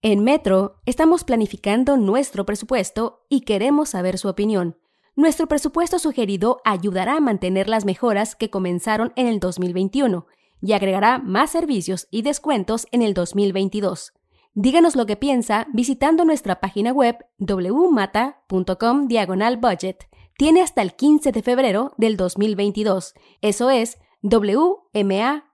En 0.00 0.22
Metro 0.22 0.76
estamos 0.84 1.24
planificando 1.24 1.96
nuestro 1.96 2.46
presupuesto 2.46 3.24
y 3.28 3.40
queremos 3.40 3.88
saber 3.88 4.16
su 4.16 4.28
opinión. 4.28 4.76
Nuestro 5.16 5.48
presupuesto 5.48 5.98
sugerido 5.98 6.60
ayudará 6.64 7.16
a 7.16 7.20
mantener 7.20 7.68
las 7.68 7.84
mejoras 7.84 8.36
que 8.36 8.48
comenzaron 8.48 9.12
en 9.16 9.26
el 9.26 9.40
2021 9.40 10.28
y 10.60 10.72
agregará 10.72 11.18
más 11.18 11.50
servicios 11.50 12.08
y 12.10 12.22
descuentos 12.22 12.86
en 12.92 13.02
el 13.02 13.14
2022. 13.14 14.12
Díganos 14.54 14.96
lo 14.96 15.06
que 15.06 15.16
piensa 15.16 15.68
visitando 15.72 16.24
nuestra 16.24 16.60
página 16.60 16.92
web 16.92 17.16
wmata.com 17.38 19.06
diagonal 19.06 19.56
budget. 19.56 20.08
Tiene 20.36 20.62
hasta 20.62 20.82
el 20.82 20.94
15 20.94 21.32
de 21.32 21.42
febrero 21.42 21.92
del 21.96 22.16
2022. 22.16 23.14
Eso 23.40 23.70
es 23.70 23.98
wmata.com 24.22 25.44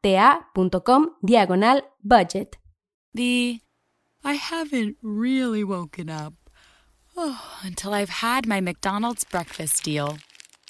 diagonal 1.21 1.85
budget. 2.01 2.57
The 3.15 3.61
I 4.25 4.37
haven't 4.37 4.97
really 5.03 5.63
woken 5.63 6.09
up 6.09 6.33
oh, 7.15 7.61
until 7.63 7.93
I've 7.93 8.23
had 8.23 8.47
my 8.47 8.63
McDonald's 8.63 9.25
breakfast 9.25 9.85
deal. 9.85 10.17